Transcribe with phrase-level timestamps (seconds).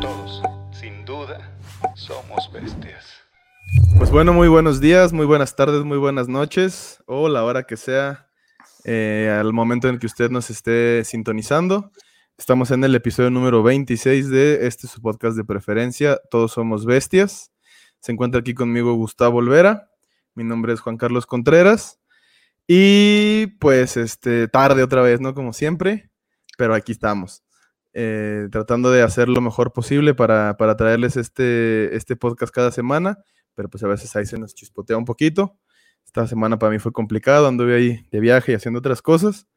[0.00, 1.50] Todos, sin duda,
[1.96, 3.04] somos bestias.
[3.98, 7.76] Pues bueno, muy buenos días, muy buenas tardes, muy buenas noches, o la hora que
[7.76, 8.28] sea,
[8.84, 11.90] eh, al momento en el que usted nos esté sintonizando.
[12.36, 17.50] Estamos en el episodio número 26 de este su podcast de preferencia, Todos somos bestias.
[17.98, 19.90] Se encuentra aquí conmigo Gustavo Olvera.
[20.36, 21.98] Mi nombre es Juan Carlos Contreras.
[22.68, 25.34] Y pues este tarde otra vez, ¿no?
[25.34, 26.10] Como siempre,
[26.58, 27.44] pero aquí estamos.
[27.94, 33.18] eh, tratando de hacer lo mejor posible para, para traerles este, este podcast cada semana,
[33.56, 35.58] pero pues a veces ahí se nos chispotea un poquito.
[36.06, 39.48] Esta semana para mí fue complicado, anduve ahí de viaje y haciendo otras cosas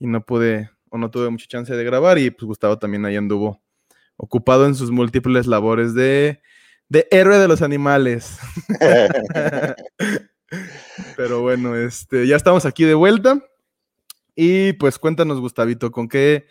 [0.00, 3.16] y no pude o no tuve mucha chance de grabar y pues Gustavo también ahí
[3.16, 3.62] anduvo
[4.18, 6.42] ocupado en sus múltiples labores de,
[6.90, 8.38] de héroe de los animales.
[11.16, 13.40] Pero bueno, este, ya estamos aquí de vuelta.
[14.34, 16.46] Y pues cuéntanos, Gustavito, ¿con qué,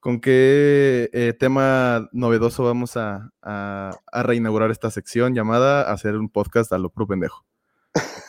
[0.00, 6.28] con qué eh, tema novedoso vamos a, a, a, reinaugurar esta sección llamada Hacer un
[6.28, 7.44] podcast a lo pro pendejo?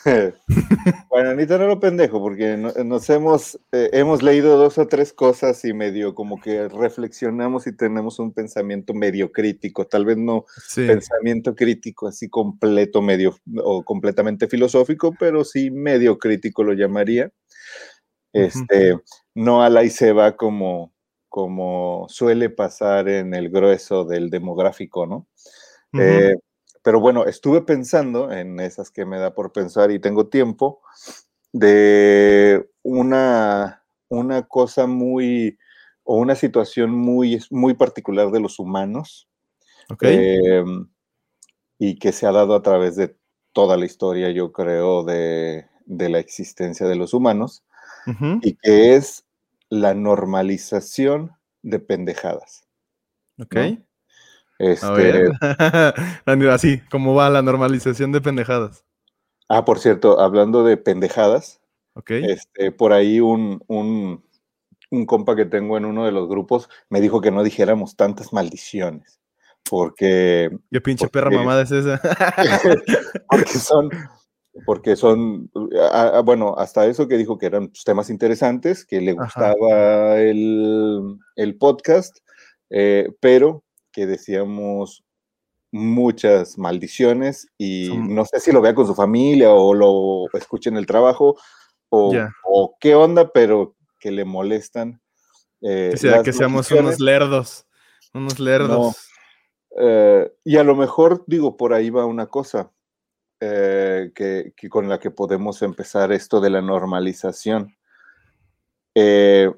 [1.10, 5.64] bueno, ni tan lo pendejo, porque nos hemos, eh, hemos leído dos o tres cosas
[5.64, 10.86] y medio como que reflexionamos y tenemos un pensamiento medio crítico, tal vez no sí.
[10.86, 17.32] pensamiento crítico así completo, medio o completamente filosófico, pero sí medio crítico lo llamaría.
[18.32, 19.02] Este, uh -huh.
[19.34, 20.92] no a la y se va como,
[21.28, 25.28] como suele pasar en el grueso del demográfico, ¿no?
[25.92, 26.32] Uh -huh.
[26.32, 26.36] eh,
[26.84, 30.82] pero bueno, estuve pensando en esas que me da por pensar y tengo tiempo,
[31.50, 35.58] de una, una cosa muy,
[36.02, 39.30] o una situación muy, muy particular de los humanos,
[39.88, 40.14] okay.
[40.14, 40.64] eh,
[41.78, 43.16] y que se ha dado a través de
[43.54, 47.64] toda la historia, yo creo, de, de la existencia de los humanos,
[48.06, 48.40] uh -huh.
[48.42, 49.24] y que es
[49.70, 52.68] la normalización de pendejadas.
[53.40, 53.54] Ok.
[53.54, 53.93] ¿no?
[54.58, 55.30] Este...
[56.50, 58.84] Así, ¿cómo va la normalización de pendejadas?
[59.48, 61.60] Ah, por cierto, hablando de pendejadas,
[61.94, 62.24] okay.
[62.24, 64.24] este, por ahí un, un,
[64.90, 68.32] un, compa que tengo en uno de los grupos me dijo que no dijéramos tantas
[68.32, 69.20] maldiciones.
[69.68, 70.50] Porque.
[70.70, 72.00] ¿Qué pinche porque, perra mamada es esa?
[73.28, 73.90] porque son.
[74.66, 75.50] Porque son,
[76.24, 82.18] bueno, hasta eso que dijo que eran temas interesantes, que le gustaba el, el, podcast,
[82.70, 85.04] eh, pero que decíamos
[85.70, 90.76] muchas maldiciones y no sé si lo vea con su familia o lo escuche en
[90.76, 91.36] el trabajo
[91.88, 92.32] o, yeah.
[92.44, 95.00] o qué onda, pero que le molestan.
[95.62, 97.66] Eh, que, sea, que seamos unos lerdos,
[98.12, 98.78] unos lerdos.
[98.78, 98.92] No.
[99.80, 102.70] Eh, y a lo mejor, digo, por ahí va una cosa
[103.40, 107.76] eh, que, que, con la que podemos empezar esto de la normalización.
[108.94, 109.50] Eh,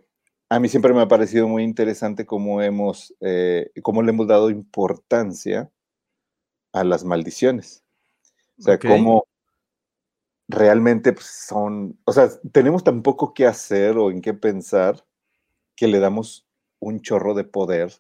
[0.49, 4.51] a mí siempre me ha parecido muy interesante cómo hemos, eh, cómo le hemos dado
[4.51, 5.71] importancia
[6.73, 7.85] a las maldiciones.
[8.59, 8.91] O sea, okay.
[8.91, 9.27] cómo
[10.49, 15.05] realmente pues, son, o sea, tenemos tan poco que hacer o en qué pensar
[15.75, 16.47] que le damos
[16.79, 17.93] un chorro de poder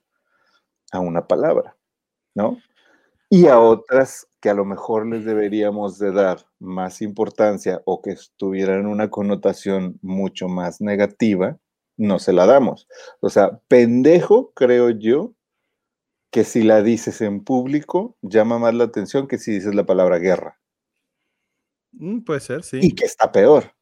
[0.92, 1.76] a una palabra,
[2.34, 2.58] ¿no?
[3.28, 8.14] Y a otras que a lo mejor les deberíamos de dar más importancia o que
[8.36, 11.58] tuvieran una connotación mucho más negativa,
[11.96, 12.88] no se la damos.
[13.20, 15.34] O sea, pendejo, creo yo,
[16.30, 20.18] que si la dices en público, llama más la atención que si dices la palabra
[20.18, 20.60] guerra.
[21.92, 22.78] Mm, puede ser, sí.
[22.82, 23.72] Y que está peor.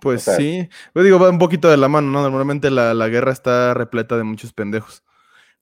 [0.00, 0.68] Pues o sea, sí.
[0.94, 2.22] Yo digo, va un poquito de la mano, ¿no?
[2.22, 5.04] Normalmente la, la guerra está repleta de muchos pendejos.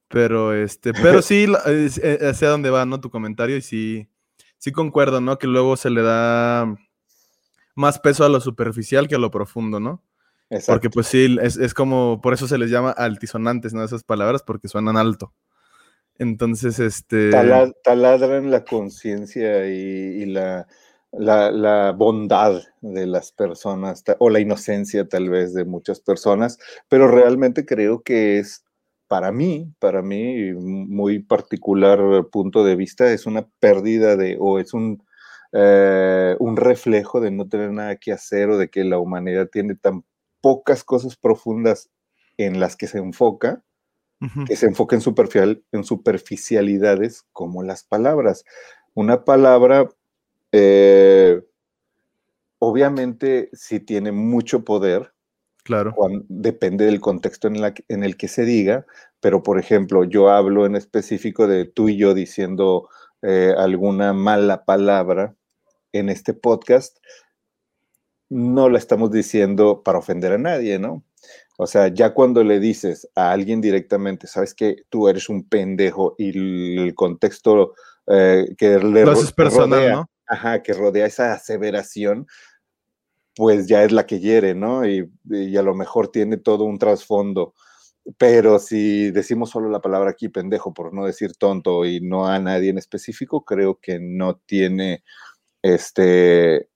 [0.09, 3.01] Pero este, pero sí, hacia dónde va, ¿no?
[3.01, 4.09] Tu comentario, y sí,
[4.57, 5.39] sí concuerdo, ¿no?
[5.39, 6.75] Que luego se le da
[7.75, 10.03] más peso a lo superficial que a lo profundo, ¿no?
[10.51, 10.73] Exacto.
[10.73, 13.85] Porque pues sí, es, es, como, por eso se les llama altisonantes, ¿no?
[13.85, 15.33] Esas palabras, porque suenan alto.
[16.19, 17.31] Entonces, este...
[17.31, 20.67] Talad, taladran la conciencia y, y la,
[21.13, 26.59] la, la, bondad de las personas, o la inocencia tal vez de muchas personas,
[26.89, 28.65] pero realmente creo que es,
[29.07, 34.75] para mí, para mí, muy particular punto de vista, es una pérdida de, o es
[34.75, 35.03] un,
[35.53, 39.75] eh, un reflejo de no tener nada que hacer o de que la humanidad tiene
[39.77, 40.05] tan
[40.41, 41.91] pocas cosas profundas
[42.37, 43.63] en las que se enfoca,
[44.21, 44.47] uh -huh.
[44.47, 48.45] que se enfoca en, superficial, en, superficialidades como las palabras.
[48.95, 49.89] Una palabra,
[50.53, 51.43] eh,
[52.59, 55.13] obviamente, si tiene mucho poder,
[55.65, 55.93] claro.
[55.95, 58.87] Cuando, depende del contexto en, la, en, el que se diga,
[59.21, 62.89] pero por ejemplo, yo hablo en específico de tú y yo diciendo
[63.23, 65.35] eh, alguna mala palabra
[65.93, 66.99] en este podcast,
[68.31, 71.05] no la estamos diciendo para ofender a nadie, ¿no?
[71.57, 76.15] O sea, ya cuando le dices a alguien directamente, sabes que tú eres un pendejo
[76.17, 77.75] y el contexto
[78.07, 79.05] eh, que le
[79.35, 80.11] personal, rodea, ¿no?
[80.27, 82.27] ajá, que rodea esa aseveración,
[83.35, 84.87] pues ya es la que hiere, ¿no?
[84.87, 87.55] Y, y a lo mejor tiene todo un trasfondo.
[88.17, 92.39] Pero si decimos solo la palabra aquí, pendejo, por no decir tonto y no a
[92.39, 95.03] nadie en específico, creo que no tiene,
[95.61, 96.69] este,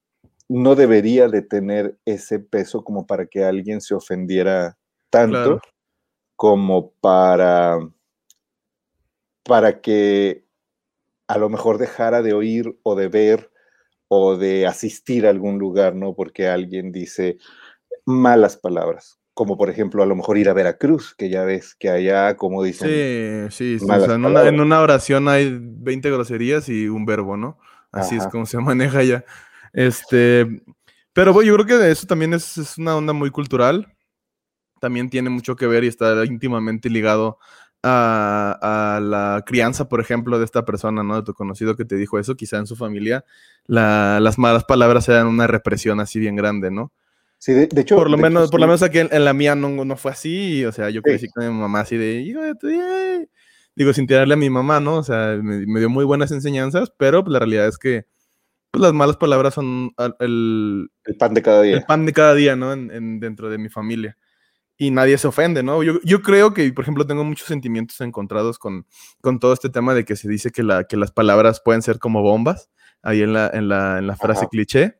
[0.49, 4.77] no debería de tener ese peso como para que alguien se ofendiera
[5.09, 5.61] tanto Claro.
[6.35, 7.79] como para,
[9.43, 10.45] para que
[11.27, 13.51] a lo mejor dejara de oír o de ver
[14.07, 16.13] o de asistir a algún lugar, ¿no?
[16.13, 17.37] Porque alguien dice
[18.05, 21.89] malas palabras, como por ejemplo a lo mejor ir a Veracruz, que ya ves que
[21.89, 25.57] allá, como dicen, Sí, sí, sí, o malas sea, en una, en una oración hay
[25.59, 27.57] 20 groserías y un verbo, ¿no?
[27.91, 29.25] Así es como se maneja ya.
[29.73, 30.45] Este,
[31.13, 33.93] pero bueno, yo creo que eso también es, es una onda muy cultural.
[34.79, 37.39] También tiene mucho que ver y está íntimamente ligado
[37.83, 41.15] a, a la crianza, por ejemplo, de esta persona, ¿no?
[41.15, 43.25] De tu conocido que te dijo eso, quizá en su familia
[43.65, 46.91] la- las malas palabras eran una represión así bien grande, ¿no?
[47.37, 48.69] sí, de, de hecho, Por lo hecho, menos, por lo sí.
[48.69, 50.65] menos aquí en, en la mía no, no fue así.
[50.65, 52.23] O sea, yo crecí con mi mamá así de,
[53.75, 54.97] digo, sin tirarle a mi mamá, ¿no?
[54.97, 58.05] O sea, me, me dio muy buenas enseñanzas, pero pues, la realidad es que
[58.73, 61.77] pues, las malas palabras son el, el pan de cada día.
[61.77, 62.73] el pan de cada día, ¿no?
[62.73, 64.17] En, en- dentro de mi familia.
[64.77, 65.83] Y nadie se ofende, ¿no?
[65.83, 68.87] Yo, yo creo que, por ejemplo, tengo muchos sentimientos encontrados con,
[69.21, 71.99] con todo este tema de que se dice que, la, que las palabras pueden ser
[71.99, 72.71] como bombas,
[73.03, 74.49] ahí en la, en la, en la frase Ajá.
[74.49, 74.99] cliché.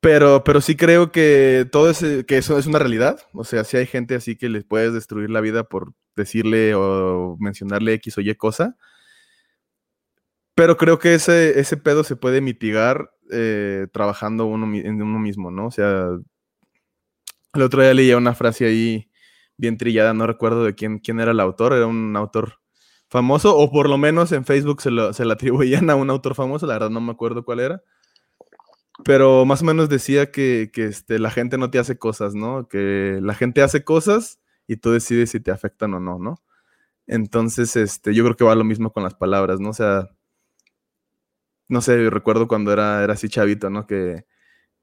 [0.00, 3.18] Pero, pero sí creo que todo ese, que eso es una realidad.
[3.32, 7.38] O sea, sí hay gente así que les puedes destruir la vida por decirle o
[7.40, 8.76] mencionarle X o Y cosa.
[10.54, 15.50] Pero creo que ese, ese pedo se puede mitigar eh, trabajando uno, en uno mismo,
[15.50, 15.66] ¿no?
[15.66, 16.08] O sea,
[17.54, 19.10] el otro día leía una frase ahí
[19.56, 22.60] bien trillada, no recuerdo de quién, quién era el autor, era un autor
[23.08, 26.34] famoso, o por lo menos en Facebook se lo, se le atribuían a un autor
[26.34, 27.82] famoso, la verdad no me acuerdo cuál era.
[29.04, 32.68] Pero más o menos decía que, que, este, la gente no te hace cosas, ¿no?
[32.68, 36.36] Que la gente hace cosas y tú decides si te afectan o no, ¿no?
[37.06, 39.70] Entonces, este, yo creo que va lo mismo con las palabras, ¿no?
[39.70, 40.10] O sea,
[41.68, 43.86] no sé, recuerdo cuando era, era así chavito, ¿no?
[43.86, 44.24] Que,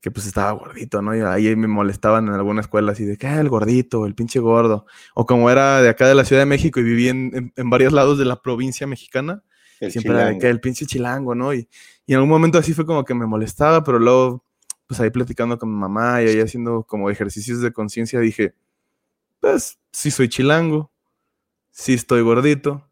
[0.02, 1.16] que pues estaba gordito, ¿no?
[1.16, 4.40] Y ahí me molestaban en alguna escuela así de que "Ah, el gordito, el pinche
[4.40, 4.86] gordo.
[5.16, 7.70] O como era de acá de la Ciudad de México y viví en, en- en
[7.70, 9.44] varios lados de la provincia mexicana,
[9.80, 11.54] El siempre era de que el pinche chilango, ¿no?
[11.54, 11.70] Y,
[12.08, 14.46] y en algún momento así fue como que me molestaba, pero luego,
[14.88, 18.56] pues ahí platicando con mi mamá y ahí haciendo como ejercicios de conciencia, dije,
[19.40, 20.92] pues sí soy chilango,
[21.72, 22.91] sí estoy gordito,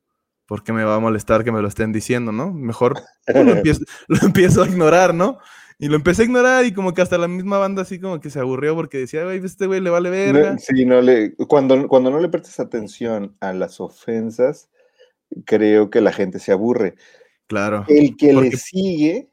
[0.50, 2.51] ¿por qué me va a molestar que me lo estén diciendo, no?
[2.51, 5.38] Mejor pues, lo, empiezo, lo empiezo a ignorar, ¿no?
[5.78, 8.31] Y lo empecé a ignorar y como que hasta la misma banda así como que
[8.31, 10.54] se aburrió porque decía, güey, este güey le vale verga.
[10.54, 14.69] No, sí, no le, cuando, cuando no le prestas atención a las ofensas,
[15.46, 16.95] creo que la gente se aburre.
[17.48, 17.86] Claro.
[17.88, 19.30] El que Porque- le sigue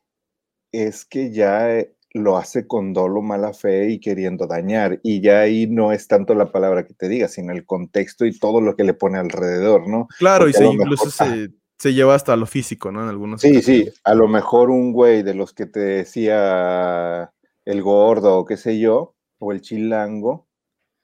[0.70, 5.00] es que ya eh, lo hace con dolo, mala fe y queriendo dañar.
[5.02, 8.38] Y ya ahí no es tanto la palabra que te diga, sino el contexto y
[8.38, 10.08] todo lo que le pone alrededor, ¿no?
[10.18, 13.02] Claro, y porque se, incluso mejor- se, se lleva hasta lo físico, ¿no?
[13.02, 14.00] En algunos Sí, sí, ocasiones.
[14.04, 17.32] a lo mejor un güey de los que te decía
[17.66, 20.46] el gordo o qué sé yo, o el chilango,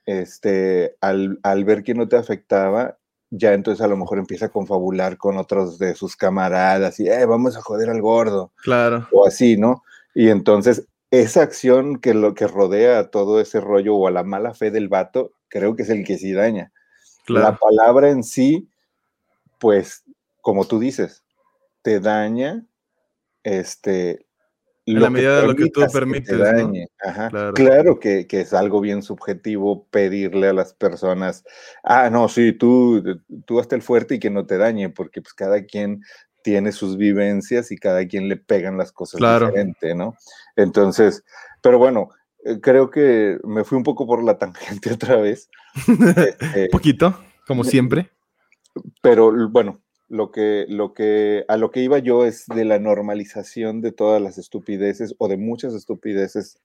[0.07, 2.99] este, al, al ver que no te afectaba,
[3.31, 7.25] ya entonces a lo mejor empieza a confabular con otros de sus camaradas y, eh,
[7.27, 9.09] vamos a joder al gordo, Claro.
[9.13, 9.83] o así, ¿no?
[10.15, 14.25] Y entonces esa acción que lo que rodea a todo ese rollo o a la
[14.25, 16.73] mala fe del vato, creo que es el que sí daña.
[17.29, 18.71] La palabra en sí,
[19.61, 20.05] pues,
[20.41, 21.23] como tú dices,
[21.83, 22.67] te daña,
[23.45, 24.27] este,
[24.87, 26.45] En la medida de lo que tú te permites, ¿no?
[26.45, 26.89] dañe.
[27.05, 27.29] Ajá.
[27.29, 27.53] Claro.
[27.53, 31.45] Claro, que, que es algo bien subjetivo pedirle a las personas,
[31.85, 35.35] ah, no, sí, tú, tú hazte el fuerte y que no te dañe, porque pues
[35.35, 36.01] cada quien
[36.43, 39.47] tiene sus vivencias y cada quien le pegan las cosas Claro.
[39.47, 40.17] diferente, ¿no?
[40.57, 41.25] Entonces,
[41.63, 42.11] pero bueno,
[42.45, 45.49] eh, creo que me fui un poco por la tangente otra vez.
[46.17, 48.11] Este, Poquito, como siempre.
[49.01, 53.81] pero bueno, lo que, lo que, a lo que iba yo es de la normalización
[53.81, 56.59] de todas las estupideces o de muchas estupideces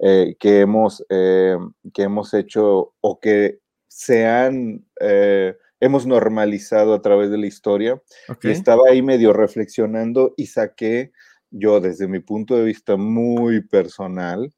[0.00, 1.56] eh, que, hemos, eh,
[1.94, 8.00] que hemos hecho o que se han, eh, hemos normalizado a través de la historia.
[8.42, 11.12] Y estaba ahí medio reflexionando y saqué
[11.50, 14.52] yo desde mi punto de vista muy personal,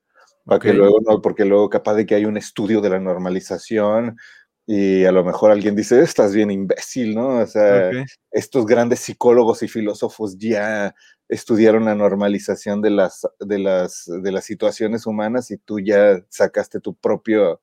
[0.45, 4.17] para que luego no, porque luego capaz de que hay un estudio de la normalización
[4.67, 7.39] y a lo mejor alguien dice, estás bien imbécil, ¿no?
[7.39, 7.91] O sea,
[8.31, 10.95] estos grandes psicólogos y filósofos ya
[11.29, 16.81] estudiaron la normalización de las, de las, de las situaciones humanas y tú ya sacaste
[16.81, 17.61] tu, propio,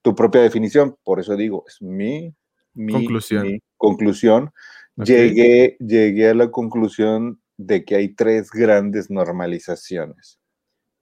[0.00, 0.96] tu propia definición.
[1.02, 2.34] Por eso digo, es mi,
[2.74, 3.42] mi Conclusión.
[3.46, 4.52] mi conclusión.
[4.96, 10.38] Llegué, llegué a la conclusión de que hay tres grandes normalizaciones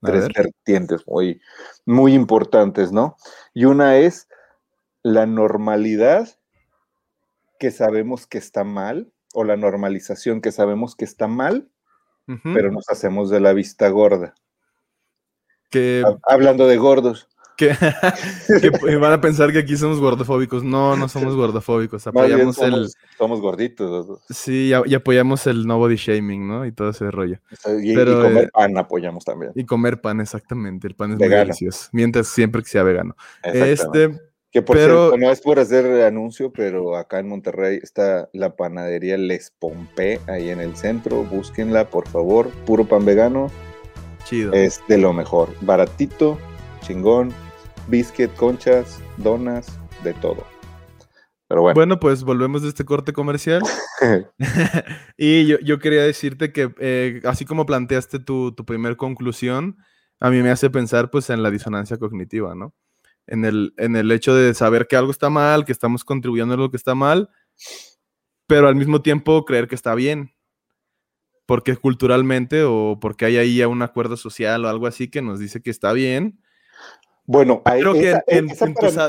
[0.02, 0.32] A tres ver.
[0.36, 1.40] vertientes muy,
[1.84, 3.16] muy importantes, ¿no?
[3.54, 4.28] Y una es
[5.02, 6.28] la normalidad
[7.58, 11.68] que sabemos que está mal, o la normalización que sabemos que está mal,
[12.54, 14.34] pero nos hacemos de la vista gorda.
[15.70, 17.28] que, Ha- Hablando de gordos,
[17.58, 17.74] que,
[18.60, 20.62] que van a pensar que aquí somos gordofóbicos.
[20.62, 22.06] No, no somos gordofóbicos.
[22.06, 22.70] Apoyamos el.
[22.72, 24.20] somos, somos gorditos.
[24.30, 26.64] Sí, y, apoyamos el no body shaming, ¿no?
[26.64, 27.38] Y todo ese rollo.
[27.82, 29.52] Y, y Pero, comer eh, pan apoyamos también.
[29.56, 30.86] Y comer pan, exactamente.
[30.86, 31.46] El pan es muy Vegano.
[31.46, 31.88] delicioso.
[31.92, 33.16] Mientras siempre que sea vegano.
[33.42, 34.18] Este,
[34.52, 38.54] que por pero- cierto, no es por hacer anuncio, pero acá en Monterrey está la
[38.54, 41.24] panadería Les Pompé, ahí en el centro.
[41.24, 42.48] Búsquenla, por favor.
[42.66, 43.50] Puro pan vegano.
[44.24, 44.52] chido.
[44.52, 45.48] Es de lo mejor.
[45.62, 46.38] Baratito,
[46.82, 47.32] chingón,
[47.88, 50.46] biscuit, conchas, donas, de todo.
[51.48, 51.74] Pero bueno.
[51.74, 53.62] Bueno, pues volvemos de este corte comercial.
[55.16, 59.78] y yo, yo quería decirte que, eh, así como planteaste tu, tu primer conclusión,
[60.20, 62.74] a mí me hace pensar pues en la disonancia cognitiva, ¿no?
[63.26, 66.56] En el, en el hecho de saber que algo está mal, que estamos contribuyendo a
[66.56, 67.28] lo que está mal,
[68.46, 70.34] pero al mismo tiempo creer que está bien.
[71.46, 75.62] Porque culturalmente o porque hay ahí un acuerdo social o algo así que nos dice
[75.62, 76.42] que está bien,
[77.28, 79.02] bueno, pero que, esa- en, esa en para tus, mí-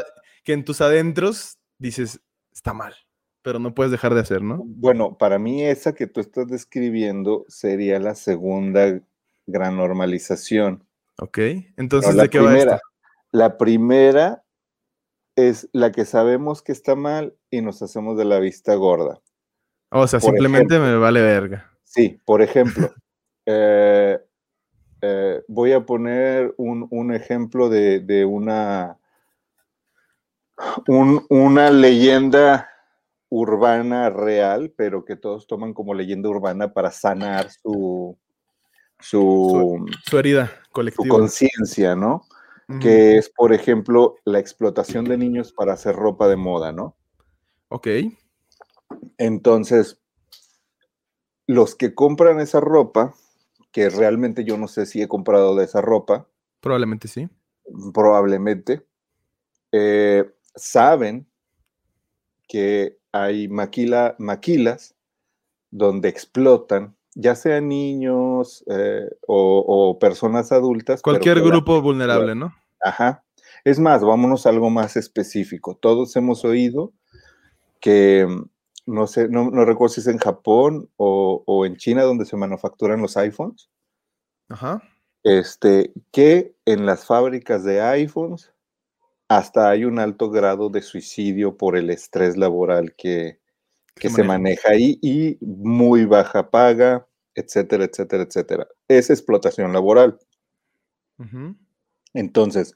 [0.44, 2.20] que en tus adentros dices,
[2.54, 2.94] está mal,
[3.42, 4.62] pero no puedes dejar de hacer, ¿no?
[4.66, 9.00] bueno, para mí esa que tú estás describiendo sería la segunda
[9.48, 10.86] gran normalización.
[11.18, 11.38] Ok,
[11.78, 12.82] entonces, la ¿de qué va primera, esta?
[13.32, 14.44] la primera
[15.36, 19.22] es la que sabemos que está mal y nos hacemos de la vista gorda.
[19.92, 20.92] O sea, por simplemente ejemplo.
[20.94, 21.72] me vale verga.
[21.84, 22.94] Sí, por ejemplo,
[23.46, 24.20] eh,
[25.02, 28.98] eh, voy a poner un, un ejemplo de, de una,
[30.88, 32.70] un- una leyenda
[33.30, 38.18] urbana real, pero que todos toman como leyenda urbana para sanar su,
[39.00, 41.18] su, Su herida su colectiva.
[41.18, 42.24] conciencia, ¿no?
[42.82, 46.96] Que es, por ejemplo, la explotación de niños para hacer ropa de moda, ¿no?
[47.70, 47.88] Ok,
[49.18, 50.00] Entonces,
[51.48, 53.16] los que compran esa ropa,
[53.72, 56.28] que realmente yo no sé si he comprado de esa ropa,
[56.62, 57.28] probablemente sí.
[57.94, 58.86] probablemente,
[59.72, 61.28] eh, saben
[62.48, 64.96] que hay maquila, maquilas
[65.72, 71.02] donde explotan, ya sean niños eh, o, o personas adultas.
[71.02, 72.54] Cualquier la- grupo vulnerable, ¿no?
[72.82, 73.24] Ajá.
[73.64, 75.76] Es más, vámonos a algo más específico.
[75.76, 76.94] Todos hemos oído
[77.80, 78.50] que, mm,
[78.90, 82.36] no sé, no, no recuerdo si es en Japón o, o en China donde se
[82.36, 83.70] manufacturan los iPhones,
[84.50, 84.82] Ajá.
[85.24, 88.52] este, que en las fábricas de iPhones
[89.28, 93.40] hasta hay un alto grado de suicidio por el estrés laboral que,
[93.96, 98.68] que se maneja ahí y muy baja paga, etcétera, etcétera, etcétera.
[98.88, 100.18] Es explotación laboral.
[102.14, 102.76] Entonces,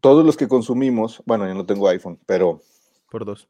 [0.00, 2.62] todos los que consumimos, bueno, yo no tengo iPhone, pero,
[3.10, 3.48] Por dos.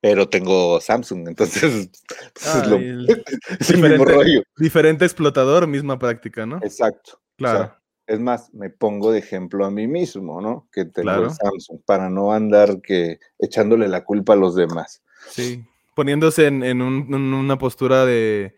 [0.00, 1.90] Pero tengo Samsung, entonces
[2.34, 3.06] pues, Ah, es, lo- y el-
[3.60, 4.42] es el mismo diferente- rollo.
[4.56, 6.56] Diferente explotador, misma práctica, ¿no?
[6.62, 7.12] Exacto.
[7.14, 7.76] O sea, Claro.
[8.06, 10.68] es más, me pongo de ejemplo a mí mismo, ¿no?
[10.72, 11.24] Que tengo Claro.
[11.24, 15.02] el Samsung, para no andar que echándole la culpa a los demás.
[15.30, 15.64] Sí.
[15.94, 18.54] Poniéndose en, en un- en una postura de,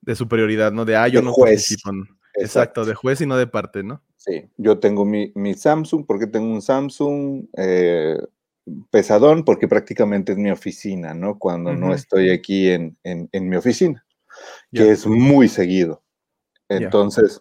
[0.00, 0.84] de superioridad, ¿no?
[0.84, 1.50] De, ah, yo De no juez.
[1.68, 1.90] participo.
[2.38, 4.02] Exacto, de juez y no de parte, ¿no?
[4.16, 8.18] Sí, yo tengo mi, mi Samsung, porque tengo un Samsung eh,
[8.90, 11.38] pesadón, porque prácticamente es mi oficina, ¿no?
[11.38, 11.94] Cuando no Ujú.
[11.94, 14.04] estoy aquí en, en- en mi oficina,
[14.70, 14.84] Ya.
[14.84, 16.02] que es muy seguido.
[16.68, 17.40] Entonces,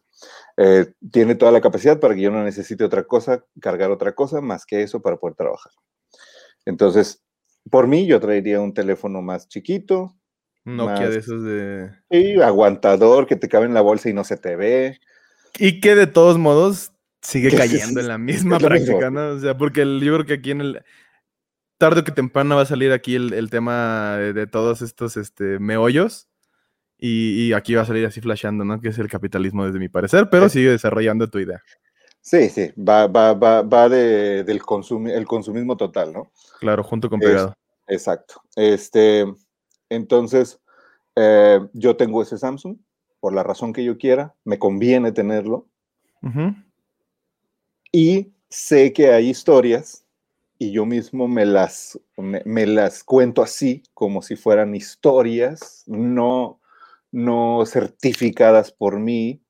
[0.58, 4.40] eh, tiene toda la capacidad para que yo no necesite otra cosa, cargar otra cosa
[4.42, 5.72] más que eso para poder trabajar.
[6.66, 7.24] Entonces,
[7.70, 10.16] por mí, yo traería un teléfono más chiquito,
[10.64, 11.92] Nokia Más- de esos de...
[12.10, 15.00] y aguantador, que te cabe en la bolsa y no se te ve.
[15.60, 16.92] Y que de todos modos
[17.22, 19.30] sigue sí, cayendo en la misma práctica, ¿no?
[19.30, 20.84] O sea, porque el- yo creo que aquí en el...
[21.78, 25.18] Tarde o que temprano va a salir aquí el, el tema de, de todos estos
[25.18, 26.28] este, meollos.
[26.98, 28.80] Y, y aquí va a salir así flasheando, ¿no?
[28.80, 31.62] Que es el capitalismo desde mi parecer, pero sigue desarrollando tu idea.
[32.22, 36.32] Sí, sí, va, va, va, va de, del consumi- el consumismo total, ¿no?
[36.60, 37.54] Claro, junto con Es- pegado.
[37.88, 38.42] Exacto.
[38.56, 39.26] Este,
[39.90, 40.60] entonces,
[41.16, 42.78] eh, yo tengo ese Samsung
[43.20, 45.68] por la razón que yo quiera, me conviene tenerlo
[46.24, 46.56] Ujú.
[47.92, 50.05] y sé que hay historias
[50.58, 56.60] y yo mismo me las, me, me las cuento así, como si fueran historias, no,
[57.12, 59.42] no certificadas por mí,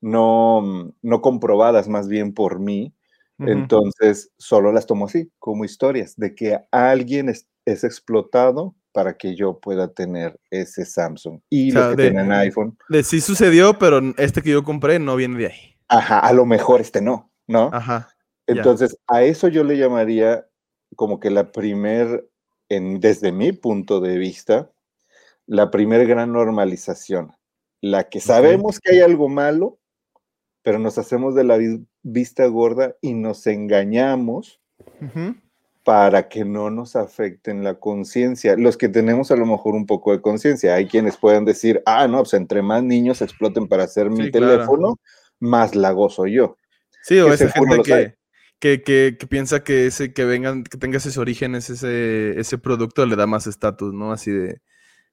[0.00, 2.94] no, no comprobadas más bien por mí.
[3.38, 3.50] Ujú.
[3.50, 9.34] Entonces, solo las tomo así, como historias, de que alguien es, es explotado para que
[9.34, 11.40] yo pueda tener ese Samsung.
[11.50, 14.62] Y O sea, los que de- tienen iPhone, De sí sucedió, pero este que yo
[14.62, 15.76] compré no viene de ahí.
[15.88, 17.70] ajá, a lo mejor este no, ¿no?
[17.72, 18.08] Ajá.
[18.46, 20.46] Entonces, a eso yo le llamaría
[20.96, 22.28] como que la primer,
[22.68, 24.70] en, desde mi punto de vista,
[25.46, 27.32] la primer gran normalización.
[27.80, 29.78] La que sabemos que hay algo malo,
[30.62, 34.60] pero nos hacemos de la vi- vista gorda y nos engañamos
[35.84, 38.56] para que no nos afecten la conciencia.
[38.56, 42.08] Los que tenemos a lo mejor un poco de conciencia, hay quienes pueden decir, ah,
[42.08, 44.52] no, pues entre más niños exploten para hacer mi Sí, claro.
[44.52, 44.98] teléfono,
[45.40, 46.56] más la gozo yo.
[47.02, 48.16] Sí, o que esa gente que,
[48.64, 53.04] que, que, que piensa que ese, que vengan, que tenga esos orígenes, ese, ese producto
[53.04, 54.10] le da más estatus, ¿no?
[54.10, 54.62] Así de,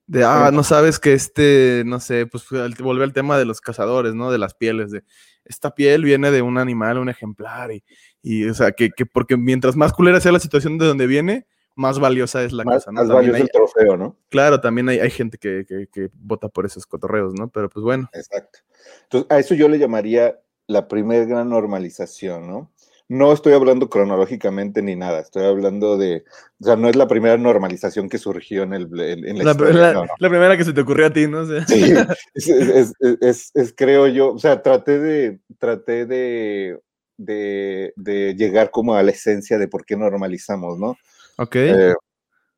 [0.08, 2.46] de, ah, no sabes que este, no sé, pues
[2.80, 4.32] volver al tema de los cazadores, ¿no?
[4.32, 5.04] De las pieles, de
[5.44, 7.84] esta piel viene de un animal, un ejemplar, y,
[8.22, 11.46] y o sea, que, que porque mientras más culera sea la situación de donde viene,
[11.76, 13.02] más valiosa es la Más, cosa, ¿no?
[13.02, 14.16] más valioso hay- el trofeo, ¿no?
[14.30, 17.50] claro, también hay, hay gente que, que, que vota por esos cotorreos, ¿no?
[17.50, 18.10] Pero pues bueno.
[18.14, 18.60] Exacto.
[19.04, 22.72] Entonces, a eso yo le llamaría la primera gran normalización, ¿no?
[23.14, 26.24] No estoy hablando cronológicamente ni nada, estoy hablando de,
[26.62, 29.74] o sea, no es la primera normalización que surgió en, el, en, la, La, historia,
[29.82, 30.14] la- no, no.
[30.18, 31.40] la primera que se te ocurrió a ti, ¿no?
[31.42, 31.92] O sea, Sí,
[32.34, 36.80] es, es- es- es- es, creo yo, o sea, traté de, traté de,
[37.18, 40.96] de, de llegar como a la esencia de por qué normalizamos, ¿no?
[41.38, 41.56] ok.
[41.58, 41.94] Eh,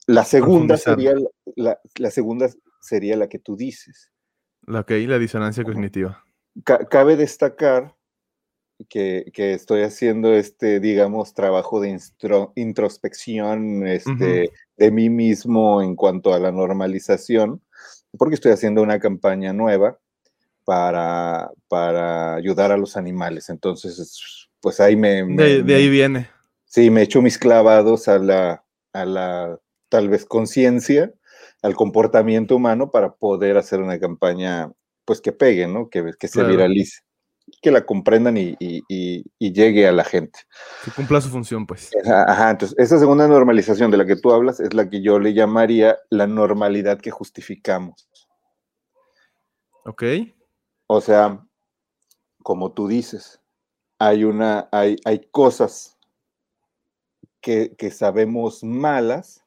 [0.06, 1.16] la segunda sería
[1.56, 2.48] la, la segunda
[2.80, 4.12] sería la que tú dices.
[4.68, 6.24] La- ok, la disonancia cognitiva.
[6.64, 7.96] Ca- cabe destacar
[8.90, 15.96] que, que estoy haciendo este, digamos, trabajo de instro- introspección este, de mí mismo en
[15.96, 17.62] cuanto a la normalización,
[18.18, 20.00] porque estoy haciendo una campaña nueva
[20.66, 23.50] para, para ayudar a los animales.
[23.50, 25.26] Entonces, es- pues ahí me...
[25.26, 26.30] me- De, de ahí viene.
[26.66, 29.60] Sí, me echo mis clavados a la, a la
[29.90, 31.14] tal vez conciencia,
[31.62, 34.72] al comportamiento humano para poder hacer una campaña,
[35.06, 35.90] pues que pegue, ¿no?
[35.90, 36.50] Que, que se Claro.
[36.50, 37.02] viralice,
[37.62, 40.40] que la comprendan y, y- y- y llegue a la gente.
[40.84, 41.92] Que cumpla su función, pues.
[42.06, 45.20] Ajá, ajá, entonces esa segunda normalización de la que tú hablas es la que yo
[45.20, 48.10] le llamaría la normalidad que justificamos.
[49.86, 50.04] Ok.
[50.88, 51.46] O sea,
[52.42, 53.42] como tú dices,
[54.00, 55.98] hay una, hay, hay cosas
[57.42, 59.44] que, que sabemos malas,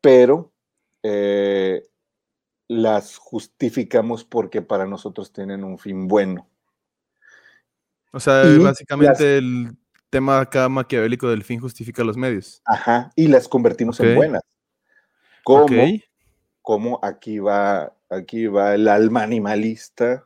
[0.00, 0.52] pero
[1.02, 1.82] eh,
[2.68, 6.48] las justificamos porque para nosotros tienen un fin bueno.
[8.12, 9.76] O sea, Y básicamente el
[10.10, 12.62] tema acá maquiavélico del fin justifica los medios.
[12.64, 14.42] Ajá, y las convertimos en buenas.
[16.62, 20.24] Cómo aquí va, aquí va el alma animalista,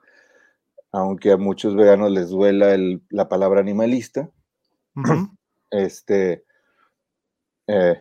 [0.93, 4.31] aunque a muchos veganos les duela el- la palabra animalista.
[5.71, 6.45] Este
[7.67, 8.01] eh,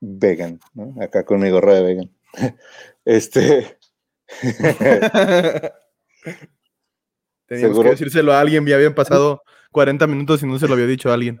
[0.00, 0.94] vegan, ¿no?
[1.02, 2.10] Acá con mi gorra de vegan.
[3.10, 3.76] Este
[7.46, 9.42] Teníamos Seguro- que decírselo a alguien, ya habían pasado
[9.72, 11.40] 40 minutos y no se lo había dicho a alguien.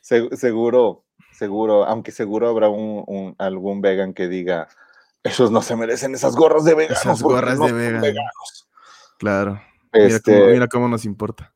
[0.00, 4.68] se- seguro, seguro, aunque seguro habrá un, un- algún vegan que diga,
[5.22, 7.00] esos no se merecen esas gorras de veganos.
[7.02, 8.00] Esas gorras no de vegan.
[8.00, 8.68] veganos".
[9.18, 9.60] Claro.
[9.92, 11.52] Mira, Este, cómo, mira cómo nos importa.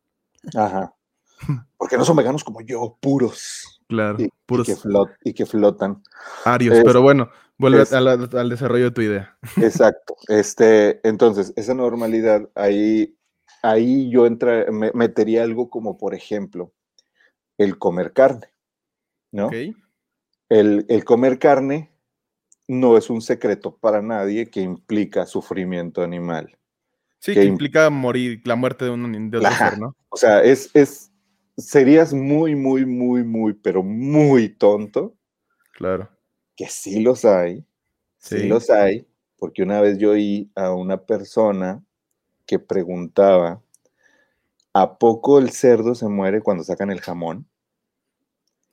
[0.55, 0.93] ajá.
[1.79, 3.81] Porque no son veganos como yo, puros.
[3.89, 4.17] Claro.
[4.19, 6.03] Y, y Puros que, flot- y que flotan.
[6.45, 6.77] arios.
[6.77, 9.39] es- Pero bueno, vuelve es- la- al desarrollo de tu idea.
[9.57, 10.17] Exacto.
[10.29, 13.17] Este, entonces, esa normalidad, ahí,
[13.63, 16.73] ahí yo entra, me- metería algo como, por ejemplo,
[17.59, 18.49] el comer carne,
[19.33, 19.51] ¿no?
[20.49, 21.91] El, el comer carne
[22.69, 26.57] no es un secreto para nadie que implica sufrimiento animal.
[27.19, 29.97] Sí, que que im- implica morir, la muerte de un de otro ser, ¿no?
[30.11, 31.11] O sea, es, es,
[31.57, 35.15] serías muy, muy, muy, muy, pero muy tonto,
[35.73, 36.09] Claro.
[36.57, 37.65] Que sí los hay,
[38.19, 38.49] sí, Sí.
[38.49, 39.07] los hay,
[39.39, 41.83] porque una vez yo oí a una persona
[42.47, 43.61] que preguntaba,
[44.73, 47.47] ¿a poco el cerdo se muere cuando sacan el jamón?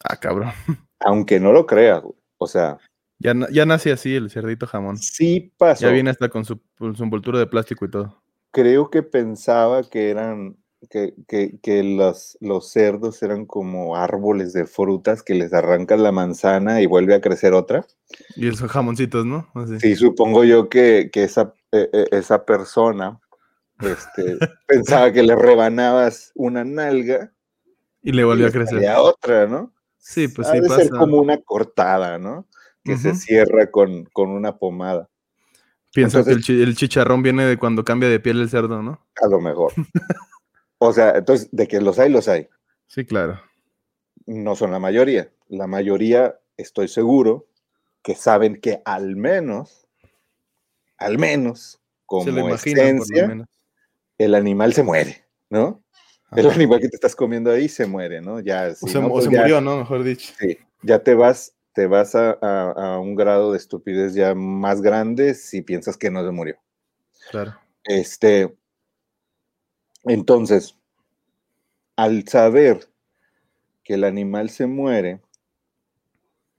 [0.03, 0.51] Ah, cabrón.
[0.99, 2.01] Aunque no lo creas,
[2.37, 2.77] o sea,
[3.19, 4.97] Ya, ya nace así el cerdito jamón.
[4.97, 5.87] sí pasó.
[5.87, 8.21] Ya viene hasta con su, con su envoltura de plástico y todo.
[8.51, 10.57] Creo que pensaba que eran,
[10.89, 16.11] que, que, que los, los cerdos eran como árboles de frutas que les arrancan la
[16.11, 17.85] manzana y vuelve a crecer otra.
[18.35, 19.49] Y esos jamoncitos, ¿no?
[19.55, 19.79] Así.
[19.79, 23.19] Sí, supongo yo que, que esa, eh, eh, esa persona
[23.81, 27.33] este, pensaba que le rebanabas una nalga
[28.01, 28.75] Y le y volvió a le crecer.
[28.75, 29.73] salía otra, ¿no?
[29.97, 30.97] Sí, pues Ha sí de ser pasa.
[30.97, 32.47] como una cortada, ¿no?
[32.83, 33.17] Que se Ujú.
[33.19, 35.09] cierra con, con una pomada.
[35.93, 39.05] Piensa que el, el, chicharrón viene de cuando cambia de piel el cerdo, ¿no?
[39.21, 39.71] A lo mejor.
[40.87, 42.47] o sea, entonces, de que los hay, los hay.
[42.87, 43.41] Sí, claro.
[44.25, 45.31] No son la mayoría.
[45.47, 47.47] La mayoría, estoy seguro,
[48.01, 49.87] que saben que al menos,
[50.97, 53.47] al menos, como esencia,
[54.17, 55.83] el animal se muere, ¿no?
[56.35, 58.39] El animal que te estás comiendo ahí se muere, ¿no?
[58.39, 59.77] Ya, o, se, pues murió, ¿no?
[59.77, 60.33] Mejor dicho.
[60.39, 65.61] Sí, ya te vas te vas a, un grado de estupidez ya más grande si
[65.61, 66.55] piensas que no se murió.
[67.31, 67.55] Claro.
[67.83, 68.55] Este,
[70.05, 70.77] entonces,
[71.95, 72.87] al saber
[73.83, 75.21] que el animal se muere,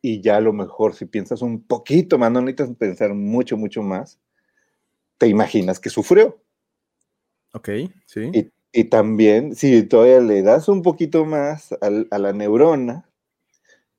[0.02, 3.82] y ya a lo mejor si piensas un poquito más, no necesitas pensar mucho, mucho
[3.82, 4.18] más,
[5.18, 6.38] te imaginas que sufrió.
[7.54, 7.68] Ok,
[8.06, 8.50] sí.
[8.76, 13.08] Y, también, si todavía le das un poquito más a la neurona,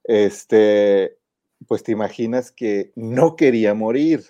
[0.03, 1.17] este,
[1.67, 4.23] pues te imaginas que no quería morir.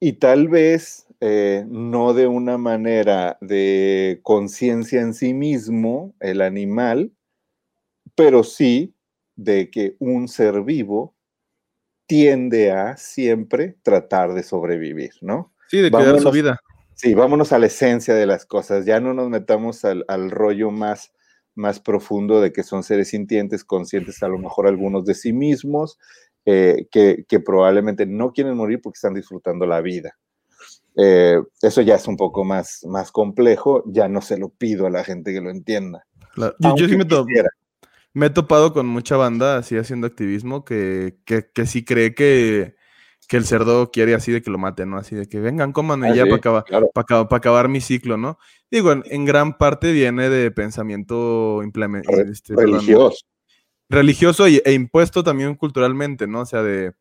[0.00, 7.12] Y tal vez eh, no de una manera de conciencia en sí mismo, el animal,
[8.14, 8.94] pero sí
[9.34, 11.14] de que un ser vivo
[12.06, 15.52] tiende a siempre tratar de sobrevivir, ¿no?
[15.68, 16.60] Sí, de cuidar su vida.
[16.94, 20.70] Sí, vámonos a la esencia de las cosas, ya no nos metamos al, al rollo
[20.70, 21.12] más
[21.56, 25.98] más profundo de que son seres sintientes, conscientes a lo mejor algunos de sí mismos,
[26.44, 30.16] eh, que, probablemente no quieren morir porque están disfrutando la vida.
[30.96, 34.90] Eh, eso ya es un poco más, más complejo, ya no se lo pido a
[34.90, 36.06] la gente que lo entienda.
[36.36, 36.96] Yo, sí
[38.14, 42.76] me, he topado con mucha banda así haciendo activismo que, que, que sí cree que,
[43.28, 44.98] que el cerdo quiere así de que lo maten, ¿no?
[44.98, 48.38] Así de que vengan, coman y ah, ya para acabar, para, acabar, mi ciclo, ¿no?
[48.70, 53.26] Digo, en, gran parte viene de pensamiento este, religioso.
[53.88, 56.40] religioso e, impuesto también culturalmente, ¿no?
[56.40, 56.92] O sea, de.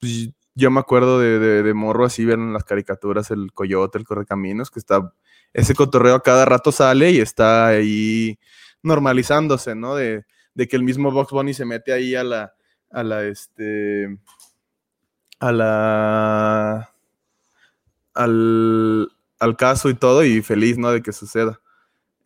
[0.00, 4.80] Pues, yo me acuerdo de, morro así, ven las caricaturas, el coyote, el correcaminos, que
[4.80, 5.12] está.
[5.54, 8.38] Ese cotorreo a cada rato sale y está ahí
[8.82, 9.94] normalizándose, ¿no?
[9.94, 12.54] De, de que el mismo Box Bunny se mete ahí a la.
[12.90, 14.18] A la este
[15.40, 16.90] a la
[18.14, 20.90] al, caso y todo y feliz, ¿no?
[20.90, 21.60] De que suceda.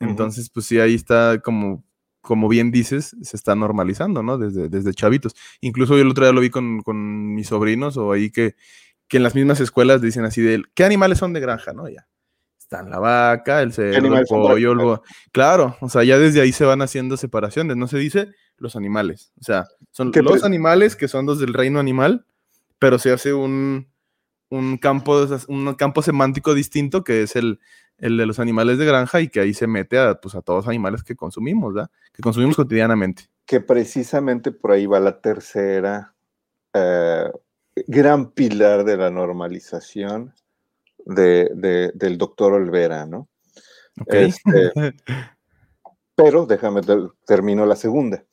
[0.00, 1.84] Entonces, pues sí, ahí está como,
[2.22, 4.38] como bien dices, se está normalizando, ¿no?
[4.38, 5.34] Desde, desde chavitos.
[5.60, 8.56] Incluso yo el otro día lo vi con, mis sobrinos o ahí que,
[9.08, 11.88] que en las mismas escuelas dicen así de, ¿qué animales son de granja, no?
[11.88, 12.06] Ya.
[12.58, 16.80] Están la vaca, el cerdo, el pollo, Claro, o sea, ya desde ahí se van
[16.80, 19.32] haciendo separaciones, no se dice los animales.
[19.38, 22.24] O sea, son los animales que son los del reino animal
[22.82, 23.86] pero se hace un,
[24.80, 27.60] campo, un campo semántico distinto que es el,
[27.98, 30.68] de los animales de granja y que ahí se mete a, pues, a todos los
[30.68, 31.90] animales que consumimos, ¿verdad?
[32.12, 33.28] Que consumimos cotidianamente.
[33.46, 36.14] Que precisamente por ahí va la tercera
[36.74, 37.30] eh,
[37.86, 40.34] gran pilar de la normalización
[41.04, 43.28] del doctor Olvera, ¿no?
[44.06, 44.72] Este,
[46.14, 46.80] pero déjame,
[47.26, 48.24] termino la segunda,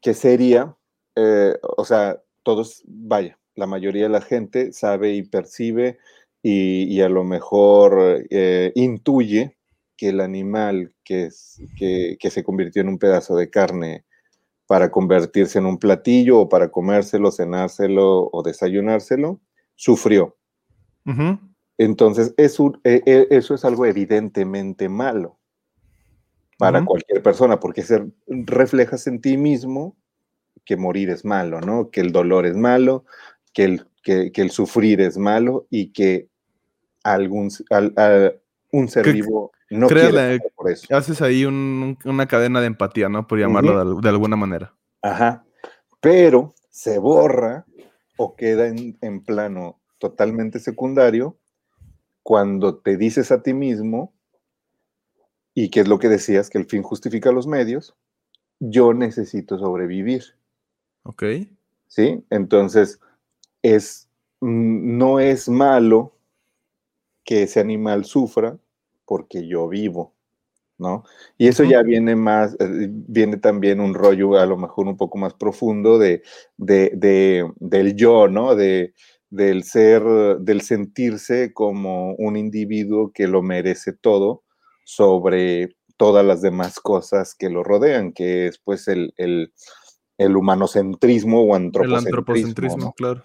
[0.00, 0.74] que sería,
[1.14, 5.98] eh, o sea, todos, vaya, la mayoría de la gente sabe y percibe
[6.42, 9.56] y, a lo mejor eh, intuye
[9.96, 14.04] que el animal que, es, que, se convirtió en un pedazo de carne
[14.66, 19.40] para convertirse en un platillo o para comérselo, cenárselo o desayunárselo,
[19.74, 20.36] sufrió.
[21.78, 25.38] Entonces, eso, e, e, eso es algo evidentemente malo
[26.58, 29.96] para cualquier persona, porque se reflejas en ti mismo
[30.64, 31.90] que morir es malo, ¿no?
[31.90, 33.04] Que el dolor es malo,
[33.54, 36.27] que el, que, el sufrir es malo y que
[37.12, 37.50] algún,
[38.72, 40.86] un ser vivo no quiere por eso.
[40.96, 43.26] Haces ahí una cadena de empatía, ¿no?
[43.26, 44.74] Por llamarlo de, alguna manera.
[45.02, 45.44] Ajá.
[46.00, 47.66] Pero se borra
[48.16, 51.36] o queda en, en plano totalmente secundario
[52.22, 54.12] cuando te dices a ti mismo,
[55.54, 57.96] y que es lo que decías, que el fin justifica los medios,
[58.60, 60.24] yo necesito sobrevivir.
[61.04, 61.24] Ok.
[61.86, 62.22] ¿Sí?
[62.30, 63.00] Entonces,
[63.62, 64.08] es,
[64.40, 66.17] mm, no es malo
[67.28, 68.56] que ese animal sufra
[69.04, 70.14] porque yo vivo,
[70.78, 71.04] ¿no?
[71.36, 75.18] Y eso ya viene más, eh, viene también un rollo a lo mejor un poco
[75.18, 76.22] más profundo de,
[76.56, 78.54] del yo, ¿no?
[78.54, 78.94] De,
[79.28, 80.02] del ser,
[80.40, 84.44] del sentirse como un individuo que lo merece todo
[84.86, 91.54] sobre todas las demás cosas que lo rodean, que es pues el, el humanocentrismo o
[91.54, 91.98] antropocentrismo.
[91.98, 93.22] El antropocentrismo, claro.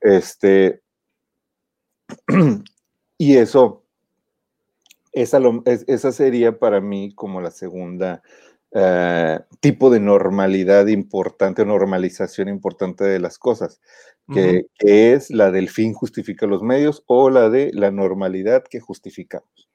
[0.00, 0.82] Este,
[3.18, 3.84] y eso,
[5.12, 5.40] esa,
[5.86, 8.22] esa, sería para mí como la segunda
[8.72, 13.80] eh, tipo de normalidad importante, normalización importante de las cosas,
[14.32, 18.80] que, que, es la del fin justifica los medios o la de la normalidad que
[18.80, 19.68] justificamos.